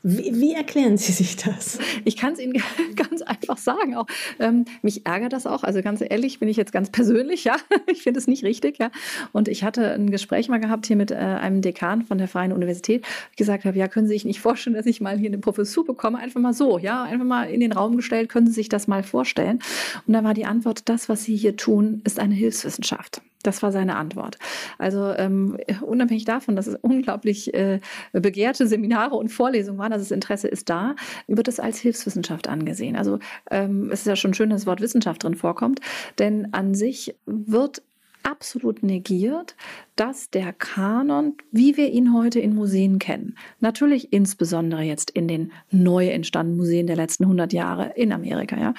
Wie, 0.03 0.31
wie, 0.33 0.53
erklären 0.53 0.97
Sie 0.97 1.11
sich 1.11 1.35
das? 1.35 1.77
Ich 2.05 2.17
kann 2.17 2.33
es 2.33 2.39
Ihnen 2.39 2.53
ganz 2.95 3.21
einfach 3.21 3.57
sagen. 3.57 3.95
Auch 3.95 4.07
ähm, 4.39 4.65
mich 4.81 5.05
ärgert 5.05 5.33
das 5.33 5.45
auch. 5.45 5.63
Also 5.63 5.81
ganz 5.83 6.01
ehrlich, 6.01 6.39
bin 6.39 6.49
ich 6.49 6.57
jetzt 6.57 6.71
ganz 6.71 6.89
persönlich, 6.89 7.43
ja. 7.43 7.57
Ich 7.87 8.03
finde 8.03 8.19
es 8.19 8.27
nicht 8.27 8.43
richtig, 8.43 8.79
ja. 8.79 8.89
Und 9.31 9.47
ich 9.47 9.63
hatte 9.63 9.93
ein 9.93 10.09
Gespräch 10.09 10.49
mal 10.49 10.59
gehabt 10.59 10.87
hier 10.87 10.95
mit 10.95 11.11
äh, 11.11 11.15
einem 11.15 11.61
Dekan 11.61 12.03
von 12.03 12.17
der 12.17 12.27
Freien 12.27 12.51
Universität, 12.51 13.05
ich 13.31 13.37
gesagt 13.37 13.65
habe, 13.65 13.77
ja, 13.77 13.87
können 13.87 14.07
Sie 14.07 14.13
sich 14.13 14.25
nicht 14.25 14.39
vorstellen, 14.39 14.75
dass 14.75 14.85
ich 14.85 15.01
mal 15.01 15.17
hier 15.17 15.29
eine 15.29 15.37
Professur 15.37 15.85
bekomme? 15.85 16.17
Einfach 16.17 16.39
mal 16.39 16.53
so, 16.53 16.79
ja, 16.79 17.03
einfach 17.03 17.25
mal 17.25 17.43
in 17.43 17.59
den 17.59 17.71
Raum 17.71 17.97
gestellt, 17.97 18.29
können 18.29 18.47
Sie 18.47 18.53
sich 18.53 18.69
das 18.69 18.87
mal 18.87 19.03
vorstellen? 19.03 19.59
Und 20.07 20.13
dann 20.13 20.23
war 20.23 20.33
die 20.33 20.45
Antwort, 20.45 20.89
das, 20.89 21.09
was 21.09 21.23
Sie 21.23 21.35
hier 21.35 21.57
tun, 21.57 22.01
ist 22.05 22.19
eine 22.19 22.33
Hilfswissenschaft. 22.33 23.21
Das 23.43 23.61
war 23.63 23.71
seine 23.71 23.95
Antwort. 23.95 24.37
Also 24.77 25.13
ähm, 25.17 25.57
unabhängig 25.81 26.25
davon, 26.25 26.55
dass 26.55 26.67
es 26.67 26.75
unglaublich 26.81 27.53
äh, 27.53 27.79
begehrte 28.13 28.67
Seminare 28.67 29.15
und 29.15 29.29
Vorlesungen 29.29 29.79
waren, 29.79 29.91
dass 29.91 30.01
das 30.01 30.11
Interesse 30.11 30.47
ist 30.47 30.69
da, 30.69 30.95
wird 31.27 31.47
es 31.47 31.59
als 31.59 31.79
Hilfswissenschaft 31.79 32.47
angesehen. 32.47 32.95
Also 32.95 33.19
ähm, 33.49 33.89
es 33.91 34.01
ist 34.01 34.07
ja 34.07 34.15
schon 34.15 34.33
schön, 34.33 34.49
dass 34.49 34.61
das 34.61 34.67
Wort 34.67 34.81
Wissenschaft 34.81 35.23
drin 35.23 35.35
vorkommt, 35.35 35.79
denn 36.19 36.53
an 36.53 36.75
sich 36.75 37.15
wird 37.25 37.81
absolut 38.23 38.83
negiert, 38.83 39.55
dass 39.95 40.29
der 40.29 40.53
Kanon, 40.53 41.35
wie 41.51 41.77
wir 41.77 41.91
ihn 41.91 42.13
heute 42.13 42.39
in 42.39 42.55
Museen 42.55 42.99
kennen, 42.99 43.35
natürlich 43.59 44.13
insbesondere 44.13 44.83
jetzt 44.83 45.11
in 45.11 45.27
den 45.27 45.51
neu 45.69 46.07
entstandenen 46.09 46.57
Museen 46.57 46.87
der 46.87 46.95
letzten 46.95 47.23
100 47.23 47.53
Jahre 47.53 47.93
in 47.95 48.11
Amerika, 48.11 48.57
ja, 48.57 48.73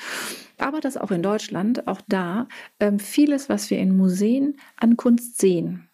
aber 0.63 0.81
dass 0.81 0.97
auch 0.97 1.11
in 1.11 1.23
Deutschland, 1.23 1.87
auch 1.89 2.01
da, 2.09 2.49
ähm, 2.81 2.99
vieles, 2.99 3.49
was 3.49 3.71
wir 3.71 3.79
in 3.79 3.97
Museen 3.97 4.57
an 4.77 4.97
Kunst 4.97 5.39
sehen, 5.39 5.89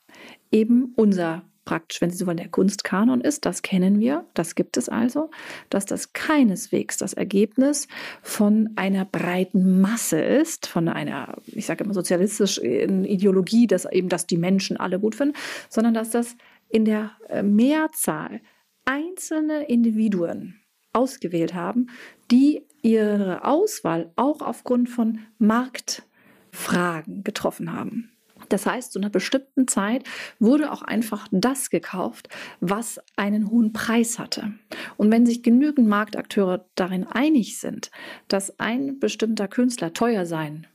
eben 0.51 0.93
unser 0.97 1.43
praktisch, 1.69 2.01
wenn 2.01 2.09
Sie 2.09 2.17
so 2.17 2.27
wollen, 2.27 2.39
der 2.39 2.49
Kunstkanon 2.49 3.21
ist, 3.21 3.45
das 3.45 3.61
kennen 3.61 4.01
wir, 4.01 4.25
das 4.33 4.55
gibt 4.55 4.79
es 4.79 4.89
also, 4.89 5.31
dass 5.69 5.85
das 5.85 6.15
keineswegs 6.15 6.97
das 6.97 7.13
Ergebnis 7.13 7.89
von 8.23 8.71
einer 8.77 9.05
breiten 9.05 9.83
Masse 9.83 10.19
ist, 10.19 10.67
von 10.67 10.89
einer, 10.89 11.37
ich 11.45 11.67
sage 11.67 11.85
immer 11.85 11.93
sozialistischen 11.93 13.05
Ideologie, 13.05 13.67
dass 13.67 13.85
eben 13.85 14.09
das 14.09 14.27
die 14.27 14.39
Menschen 14.39 14.79
alle 14.79 14.99
gut 14.99 15.15
finden, 15.15 15.37
sondern 15.69 15.93
dass 15.93 16.09
das 16.09 16.37
in 16.71 16.87
der 16.87 17.11
äh, 17.29 17.43
Mehrzahl 17.43 18.41
einzelne 18.87 19.65
Individuen 19.65 20.61
ausgewählt 20.95 21.53
haben, 21.53 21.89
die 22.31 22.63
ihre 22.83 23.45
Auswahl 23.45 24.13
auch 24.17 24.41
aufgrund 24.41 24.89
von 24.89 25.21
Marktfragen 25.39 27.25
getroffen 27.25 27.73
haben. 27.73 28.13
Das 28.49 28.67
heißt, 28.67 28.93
zu 28.93 28.99
einer 28.99 29.11
bestimmten 29.11 29.69
Zeit 29.69 30.05
wurde 30.39 30.73
auch 30.73 30.83
einfach 30.83 31.29
das 31.31 31.71
gekauft, 31.71 32.29
was 32.61 33.01
einen 33.17 33.51
hohen 33.51 33.73
Preis 33.73 34.19
hatte. 34.19 34.55
Und 34.97 35.11
wenn 35.11 35.27
sich 35.27 35.43
genügend 35.43 35.89
Marktakteure 35.89 36.67
darin 36.75 37.05
einig 37.05 37.59
sind, 37.59 37.91
dass 38.29 38.59
ein 38.59 38.99
bestimmter 39.01 39.49
Künstler 39.49 39.93
teuer 39.93 40.25
sein 40.25 40.67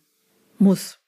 muss, 0.58 1.00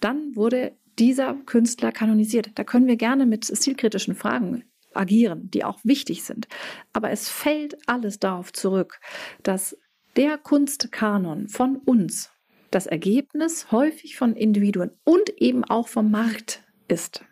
dann 0.00 0.36
wurde 0.36 0.72
dieser 0.98 1.34
Künstler 1.46 1.92
kanonisiert. 1.92 2.50
Da 2.56 2.64
können 2.64 2.86
wir 2.86 2.96
gerne 2.96 3.24
mit 3.24 3.46
stilkritischen 3.46 4.14
Fragen 4.14 4.64
agieren, 4.94 5.50
die 5.50 5.64
auch 5.64 5.78
wichtig 5.84 6.24
sind. 6.24 6.48
Aber 6.92 7.10
es 7.10 7.28
fällt 7.28 7.78
alles 7.88 8.18
darauf 8.18 8.52
zurück, 8.52 9.00
dass 9.42 9.78
der 10.18 10.36
Kunstkanon 10.36 11.48
von 11.48 11.76
uns 11.76 12.32
das 12.72 12.86
Ergebnis 12.88 13.70
häufig 13.70 14.16
von 14.16 14.34
Individuen 14.34 14.90
und 15.04 15.30
eben 15.40 15.64
auch 15.64 15.86
vom 15.86 16.10
Markt 16.10 16.64
ist. 16.88 17.24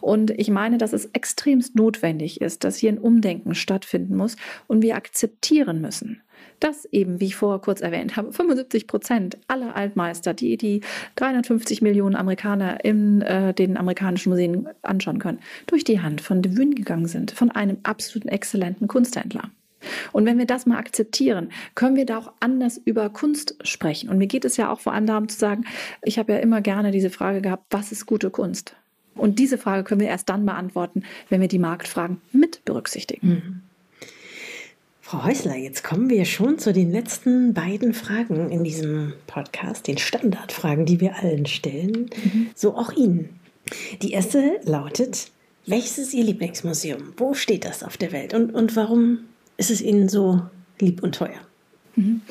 Und 0.00 0.32
ich 0.32 0.50
meine, 0.50 0.76
dass 0.76 0.92
es 0.92 1.06
extremst 1.12 1.76
notwendig 1.76 2.40
ist, 2.40 2.64
dass 2.64 2.76
hier 2.76 2.90
ein 2.90 2.98
Umdenken 2.98 3.54
stattfinden 3.54 4.16
muss 4.16 4.34
und 4.66 4.82
wir 4.82 4.96
akzeptieren 4.96 5.80
müssen, 5.80 6.22
dass 6.58 6.84
eben, 6.86 7.20
wie 7.20 7.26
ich 7.26 7.36
vorher 7.36 7.60
kurz 7.60 7.80
erwähnt 7.80 8.16
habe, 8.16 8.32
75 8.32 8.88
Prozent 8.88 9.38
aller 9.46 9.76
Altmeister, 9.76 10.34
die 10.34 10.56
die 10.56 10.80
350 11.14 11.82
Millionen 11.82 12.16
Amerikaner 12.16 12.84
in 12.84 13.22
äh, 13.22 13.54
den 13.54 13.76
amerikanischen 13.76 14.30
Museen 14.30 14.68
anschauen 14.82 15.20
können, 15.20 15.38
durch 15.68 15.84
die 15.84 16.00
Hand 16.00 16.20
von 16.20 16.42
De 16.42 16.56
Wyn 16.56 16.74
gegangen 16.74 17.06
sind, 17.06 17.30
von 17.30 17.52
einem 17.52 17.78
absoluten 17.84 18.28
exzellenten 18.28 18.88
Kunsthändler. 18.88 19.50
Und 20.12 20.26
wenn 20.26 20.38
wir 20.38 20.46
das 20.46 20.66
mal 20.66 20.78
akzeptieren, 20.78 21.50
können 21.74 21.96
wir 21.96 22.06
da 22.06 22.18
auch 22.18 22.32
anders 22.40 22.80
über 22.84 23.10
Kunst 23.10 23.56
sprechen. 23.62 24.08
Und 24.08 24.18
mir 24.18 24.26
geht 24.26 24.44
es 24.44 24.56
ja 24.56 24.70
auch 24.70 24.80
vor 24.80 24.92
allem 24.92 25.06
darum 25.06 25.28
zu 25.28 25.38
sagen, 25.38 25.64
ich 26.02 26.18
habe 26.18 26.32
ja 26.32 26.38
immer 26.38 26.60
gerne 26.60 26.90
diese 26.90 27.10
Frage 27.10 27.40
gehabt, 27.40 27.64
was 27.70 27.92
ist 27.92 28.06
gute 28.06 28.30
Kunst? 28.30 28.74
Und 29.14 29.38
diese 29.38 29.58
Frage 29.58 29.84
können 29.84 30.00
wir 30.00 30.08
erst 30.08 30.28
dann 30.28 30.44
beantworten, 30.44 31.02
wenn 31.28 31.40
wir 31.40 31.48
die 31.48 31.58
Marktfragen 31.58 32.20
mit 32.32 32.64
berücksichtigen. 32.64 33.28
Mhm. 33.28 33.60
Frau 35.00 35.22
Häusler, 35.22 35.56
jetzt 35.56 35.84
kommen 35.84 36.08
wir 36.08 36.24
schon 36.24 36.58
zu 36.58 36.72
den 36.72 36.90
letzten 36.90 37.52
beiden 37.52 37.92
Fragen 37.92 38.50
in 38.50 38.64
diesem 38.64 39.12
Podcast, 39.26 39.86
den 39.86 39.98
Standardfragen, 39.98 40.86
die 40.86 40.98
wir 40.98 41.16
allen 41.16 41.46
stellen, 41.46 42.10
mhm. 42.24 42.46
so 42.54 42.74
auch 42.74 42.90
Ihnen. 42.92 43.28
Die 44.00 44.12
erste 44.12 44.60
lautet, 44.64 45.30
welches 45.66 45.98
ist 45.98 46.14
Ihr 46.14 46.24
Lieblingsmuseum? 46.24 47.12
Wo 47.16 47.34
steht 47.34 47.64
das 47.64 47.82
auf 47.82 47.96
der 47.96 48.12
Welt 48.12 48.34
und, 48.34 48.54
und 48.54 48.76
warum 48.76 49.20
ist 49.56 49.70
es 49.70 49.80
Ihnen 49.80 50.08
so 50.08 50.42
lieb 50.80 51.02
und 51.02 51.14
teuer? 51.14 51.40
Mhm. 51.96 52.22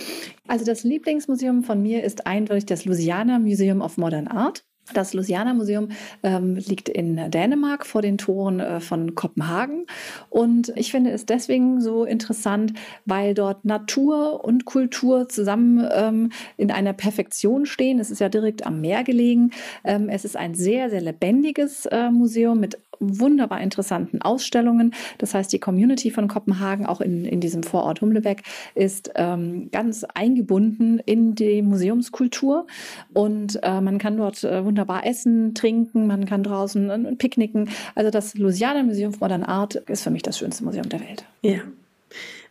Also 0.47 0.65
das 0.65 0.83
Lieblingsmuseum 0.83 1.63
von 1.63 1.81
mir 1.81 2.03
ist 2.03 2.27
eindeutig 2.27 2.65
das 2.65 2.85
Louisiana 2.85 3.39
Museum 3.39 3.81
of 3.81 3.97
Modern 3.97 4.27
Art. 4.27 4.65
Das 4.91 5.13
Louisiana 5.13 5.53
Museum 5.53 5.89
ähm, 6.23 6.55
liegt 6.55 6.89
in 6.89 7.31
Dänemark 7.31 7.85
vor 7.85 8.01
den 8.01 8.17
Toren 8.17 8.59
äh, 8.59 8.79
von 8.81 9.15
Kopenhagen. 9.15 9.85
Und 10.29 10.73
ich 10.75 10.91
finde 10.91 11.11
es 11.11 11.25
deswegen 11.25 11.79
so 11.79 12.03
interessant, 12.03 12.73
weil 13.05 13.33
dort 13.33 13.63
Natur 13.63 14.43
und 14.43 14.65
Kultur 14.65 15.29
zusammen 15.29 15.87
ähm, 15.93 16.31
in 16.57 16.69
einer 16.69 16.91
Perfektion 16.91 17.65
stehen. 17.65 17.99
Es 17.99 18.11
ist 18.11 18.19
ja 18.19 18.27
direkt 18.27 18.65
am 18.65 18.81
Meer 18.81 19.03
gelegen. 19.03 19.51
Ähm, 19.85 20.09
es 20.09 20.25
ist 20.25 20.35
ein 20.35 20.53
sehr, 20.53 20.89
sehr 20.89 21.01
lebendiges 21.01 21.85
äh, 21.85 22.11
Museum 22.11 22.59
mit 22.59 22.77
wunderbar 22.99 23.61
interessanten 23.61 24.21
Ausstellungen. 24.21 24.93
Das 25.17 25.33
heißt, 25.33 25.51
die 25.51 25.59
Community 25.59 26.11
von 26.11 26.27
Kopenhagen, 26.27 26.85
auch 26.85 27.01
in, 27.01 27.25
in 27.25 27.39
diesem 27.39 27.63
Vorort 27.63 28.01
Humlebeck, 28.01 28.43
ist 28.75 29.11
ähm, 29.15 29.69
ganz 29.71 30.03
eingebunden 30.03 30.99
in 30.99 31.35
die 31.35 31.61
Museumskultur 31.61 32.67
und 33.13 33.59
äh, 33.63 33.81
man 33.81 33.97
kann 33.97 34.17
dort 34.17 34.43
äh, 34.43 34.65
wunderbar 34.73 35.05
essen, 35.05 35.53
trinken, 35.53 36.07
man 36.07 36.25
kann 36.25 36.41
draußen 36.41 36.89
äh, 36.89 37.15
picknicken. 37.15 37.69
Also 37.93 38.09
das 38.09 38.33
Louisiana 38.33 38.81
Museum 38.81 39.13
of 39.13 39.19
Modern 39.19 39.43
Art 39.43 39.75
ist 39.75 40.01
für 40.01 40.09
mich 40.09 40.23
das 40.23 40.39
schönste 40.39 40.63
Museum 40.63 40.89
der 40.89 40.99
Welt. 40.99 41.25
Ja. 41.43 41.59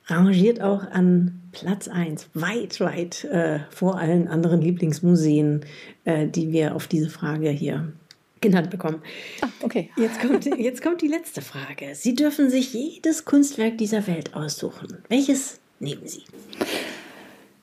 rangiert 0.06 0.60
auch 0.60 0.88
an 0.92 1.40
Platz 1.50 1.88
1, 1.88 2.28
weit, 2.34 2.80
weit 2.80 3.24
äh, 3.24 3.58
vor 3.70 3.98
allen 3.98 4.28
anderen 4.28 4.60
Lieblingsmuseen, 4.60 5.64
äh, 6.04 6.28
die 6.28 6.52
wir 6.52 6.76
auf 6.76 6.86
diese 6.86 7.10
Frage 7.10 7.50
hier 7.50 7.92
genannt 8.40 8.70
bekommen. 8.70 9.02
Ah, 9.40 9.48
okay. 9.62 9.90
Jetzt 9.96 10.20
kommt, 10.20 10.44
jetzt 10.58 10.80
kommt 10.80 11.02
die 11.02 11.08
letzte 11.08 11.42
Frage. 11.42 11.94
Sie 11.94 12.14
dürfen 12.14 12.50
sich 12.50 12.72
jedes 12.72 13.24
Kunstwerk 13.24 13.78
dieser 13.78 14.06
Welt 14.06 14.34
aussuchen. 14.34 14.98
Welches 15.08 15.58
nehmen 15.80 16.06
Sie? 16.06 16.22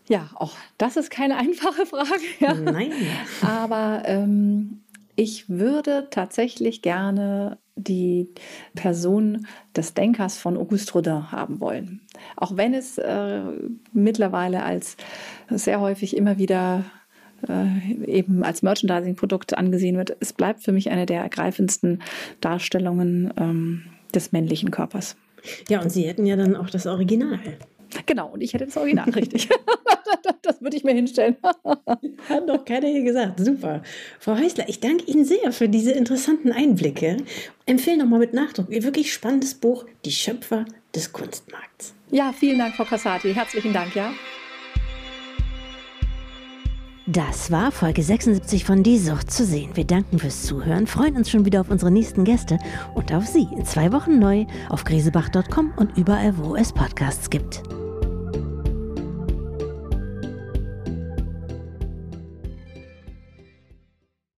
Ja, 0.10 0.30
auch 0.36 0.58
das 0.78 0.98
ist 0.98 1.10
keine 1.10 1.38
einfache 1.38 1.86
Frage. 1.86 2.10
Ja. 2.40 2.54
Nein. 2.54 2.92
Aber 3.42 4.04
ähm, 4.06 4.82
ich 5.16 5.50
würde 5.50 6.08
tatsächlich 6.12 6.82
gerne 6.82 7.58
die 7.76 8.28
Person 8.76 9.48
des 9.76 9.94
Denkers 9.94 10.38
von 10.38 10.58
Auguste 10.58 10.92
Rodin 10.94 11.32
haben 11.32 11.62
wollen. 11.62 12.02
Auch 12.36 12.58
wenn 12.58 12.74
es 12.74 12.98
äh, 12.98 13.42
mittlerweile 13.94 14.64
als 14.64 14.98
sehr 15.50 15.80
häufig 15.80 16.18
immer 16.18 16.38
wieder 16.38 16.84
äh, 17.48 17.94
eben 18.06 18.44
als 18.44 18.64
Merchandising-Produkt 18.64 19.58
angesehen 19.58 19.96
wird, 19.96 20.18
es 20.20 20.34
bleibt 20.34 20.64
für 20.64 20.74
mich 20.74 20.90
eine 20.90 21.06
der 21.06 21.22
ergreifendsten 21.22 22.02
Darstellungen 22.42 23.34
ähm, 23.38 23.84
des 24.14 24.32
männlichen 24.32 24.72
Körpers. 24.72 25.16
Ja, 25.70 25.82
und 25.82 25.90
Sie 25.90 26.04
hätten 26.08 26.26
ja 26.26 26.36
dann 26.36 26.56
auch 26.56 26.70
das 26.70 26.86
Original. 26.86 27.40
Genau, 28.06 28.30
und 28.30 28.42
ich 28.42 28.54
hätte 28.54 28.66
das 28.66 28.78
Original, 28.78 29.10
richtig. 29.10 29.50
das 30.42 30.62
würde 30.62 30.78
ich 30.78 30.84
mir 30.84 30.94
hinstellen. 30.94 31.38
Hat 32.30 32.48
doch 32.48 32.66
keiner 32.66 32.88
hier 32.88 33.04
gesagt. 33.04 33.40
Super. 33.40 33.82
Frau 34.20 34.38
Häusler, 34.38 34.68
ich 34.68 34.80
danke 34.80 35.06
Ihnen 35.06 35.26
sehr 35.26 35.52
für 35.52 35.70
diese 35.70 35.92
interessanten 35.92 36.52
Einblicke. 36.52 37.18
Empfehle 37.66 37.98
nochmal 37.98 38.20
mit 38.20 38.34
Nachdruck 38.34 38.70
Ihr 38.70 38.84
wirklich 38.84 39.14
spannendes 39.14 39.54
Buch, 39.56 39.86
Die 40.06 40.12
Schöpfer 40.12 40.66
des 40.96 41.12
Kunstmarkts. 41.14 41.94
Ja, 42.12 42.34
vielen 42.34 42.58
Dank, 42.58 42.76
Frau 42.76 42.86
Cassati. 42.86 43.34
Herzlichen 43.34 43.74
Dank, 43.74 43.96
ja. 43.96 44.12
Das 47.12 47.50
war 47.50 47.72
Folge 47.72 48.04
76 48.04 48.66
von 48.66 48.84
Die 48.84 49.00
Sucht 49.00 49.32
zu 49.32 49.44
sehen. 49.44 49.72
Wir 49.74 49.84
danken 49.84 50.20
fürs 50.20 50.44
Zuhören, 50.44 50.86
freuen 50.86 51.16
uns 51.16 51.32
schon 51.32 51.44
wieder 51.44 51.62
auf 51.62 51.72
unsere 51.72 51.90
nächsten 51.90 52.24
Gäste 52.24 52.60
und 52.94 53.12
auf 53.12 53.26
Sie 53.26 53.48
in 53.52 53.66
zwei 53.66 53.92
Wochen 53.92 54.20
neu 54.20 54.46
auf 54.70 54.84
grisebach.com 54.84 55.74
und 55.76 55.98
überall, 55.98 56.38
wo 56.38 56.56
es 56.56 56.72
Podcasts 56.72 57.32
gibt. 57.32 57.64